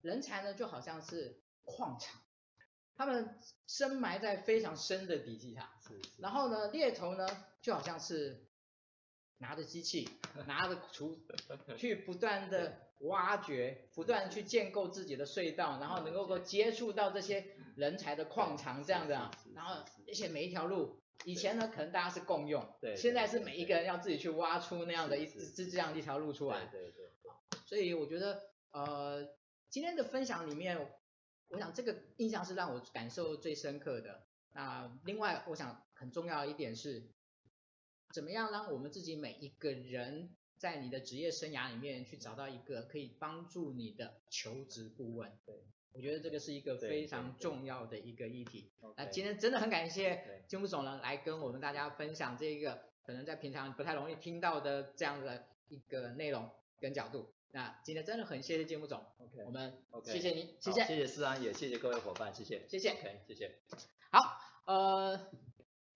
[0.00, 2.20] 人才呢就好像是矿场，
[2.94, 7.26] 他们深埋在非常深的底下，是是，然后呢猎头呢
[7.60, 8.46] 就好像是
[9.38, 10.08] 拿着机器，
[10.46, 11.18] 拿着锄，
[11.76, 12.88] 去不断的。
[13.02, 19.74] 挖掘，不断去建构自己的隧道，然后能够够接触到这些人才的矿场这样的，然后
[20.06, 27.10] 而且每一条路，以前呢可能大家是共用，对，现在是每一个人要自己去挖出那样的一这这样一条路出来，对对。
[27.66, 29.26] 所以我觉得呃
[29.70, 30.78] 今天的分享里面，
[31.48, 34.26] 我想这个印象是让我感受最深刻的。
[34.52, 37.08] 那另外我想很重要的一点是，
[38.12, 40.36] 怎么样让我们自己每一个人。
[40.58, 45.56] 在你的职业生涯里面去找到一个可以帮助你的求职顾问，对，
[45.92, 48.72] 我觉得这个是一个非常重要的一个议题。
[48.96, 56.48] 那今天真的很感谢金木总呢来跟我们大家分享这个可能在平常不太容易听到的这样的一个内容
[56.78, 57.34] 跟角度。
[57.52, 63.60] 那今天真的很谢谢金副总，OK，我们 OK，谢谢您，谢谢，谢谢思安，也谢谢各位伙伴，谢谢，谢谢，OK，谢谢。
[64.10, 64.20] 好，
[64.66, 65.30] 呃，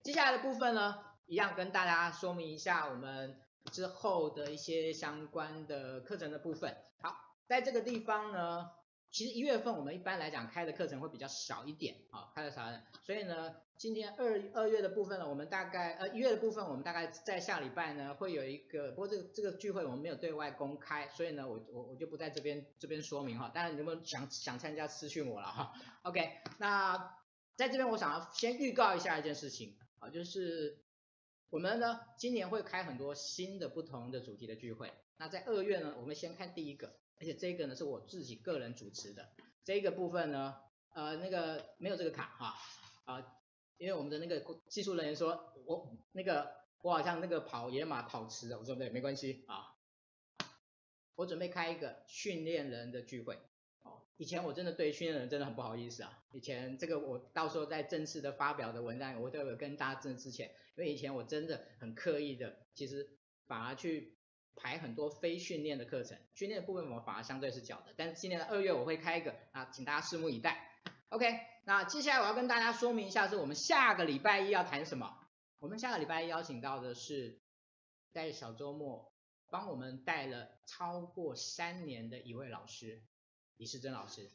[0.01, 3.41] 接下来的部分呢，一样跟大家说明一下我们。
[3.69, 7.13] 之后的一些相关的课程的部分，好，
[7.47, 8.71] 在这个地方呢，
[9.11, 27.17] 其实一月份我们一般来讲开的课程会比较少一点，啊，开的少一点，所以呢，今天二二月的部分呢，我们大概呃一月的部分，我们大概在下礼拜呢会有一个，不过这个这个聚会我们没有对外公开，所以呢，我我我就不在这边这边说明哈，当然你们想想参加私讯我了哈，OK，那
[27.55, 30.79] 在这边我想要先预告一下一件事情啊，就是。
[31.49, 34.91] 我们呢，今年会开很多新的不同的主题的聚会。
[35.15, 39.29] 那在二月呢，我们先看第一个，而且这个呢是我自己个人主持的。
[39.63, 40.55] 这个部分呢，
[40.93, 42.55] 呃，那个没有这个卡哈，
[43.05, 43.37] 啊、
[43.77, 46.51] 因为我们的那个技术人员说我那个
[46.81, 49.75] 我好像那个跑野马跑迟了，我说对，没关系啊。
[51.15, 53.35] 我准备开一个训练人的聚会。
[53.83, 56.23] 哦以前我真的对训练人真的很不好意思啊。
[56.31, 64.16] 以前这个我到时候在正式的发表的文章，我都有跟大家证之前，因为以前我真的很刻意的，其实反而去
[64.57, 67.93] 排很多非训练的课程，训练的部分我反而相对是缴的。
[67.95, 70.69] 但是今年的二月我会开一个啊，请大家拭目以待。
[71.09, 75.17] OK，那接下来我要跟大家说明一下，是我们下个礼拜一要谈什么。
[75.59, 77.39] 我们下个礼拜一邀请到的是
[78.11, 79.13] 在小周末
[79.49, 83.03] 帮我们带了超过三年的一位老师。
[83.57, 84.29] 李世珍老师，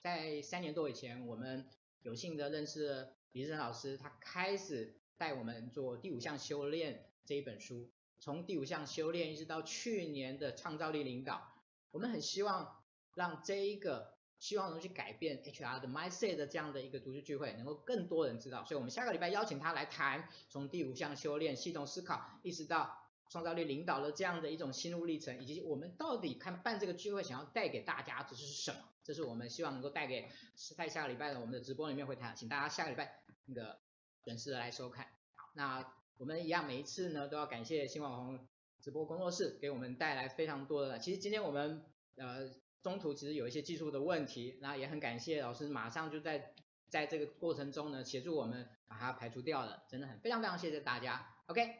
[0.00, 1.68] 在三年多以前，我们
[2.00, 7.90] 有幸的认识了李世珍老师，他开始带我们做第五项修炼这一本书，
[8.20, 11.52] 从第五项修炼一直到去年的创造力领导，
[11.90, 12.82] 我们很希望
[13.14, 23.04] 让这一个希望能去改变 HR 的 mindset 的这样的一个读书聚会，能够更多人知道，所以我们下个礼拜邀请他来谈，从第五项修炼、系统思考，一直到。
[23.30, 28.78] 创造力领导的这样的一种心路历程，以及我们到底看办这个聚会想要带给大家的是什么？
[29.04, 30.30] 这是我们希望能够带给
[30.78, 33.78] 在下个礼拜的我们的直播里面会谈，请大家下个礼拜那个
[34.24, 35.04] 准时的来收看。
[35.34, 35.82] 好，那
[36.18, 38.48] 我们一样每一次呢都要感谢新网红
[38.80, 40.98] 直播工作室给我们带来非常多的。
[40.98, 41.84] 其实今天我们
[42.16, 42.50] 呃
[42.82, 46.52] 中途其实有一些技术的问题，那也很感谢老师马上就在
[46.88, 51.36] 在这个过程中呢协助我们把它排除掉了，真的很非常非常谢谢大家。
[51.46, 51.70] OK。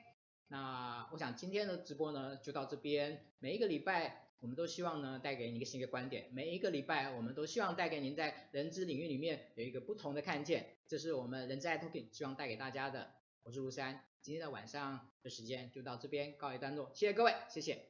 [0.50, 3.26] 那我想今天的直播呢就到这边。
[3.40, 10.76] 每一个礼拜我们都希望呢带给你一个新的观点，每一个礼拜我们都希望带给您在人资领域里面有一个不同的看见。
[10.86, 13.10] 这是我们人资爱 Talking 希望带给大家的。
[13.42, 17.88] 我是卢山，今天的晚上的时间就到这边告一段落谢谢各位谢谢。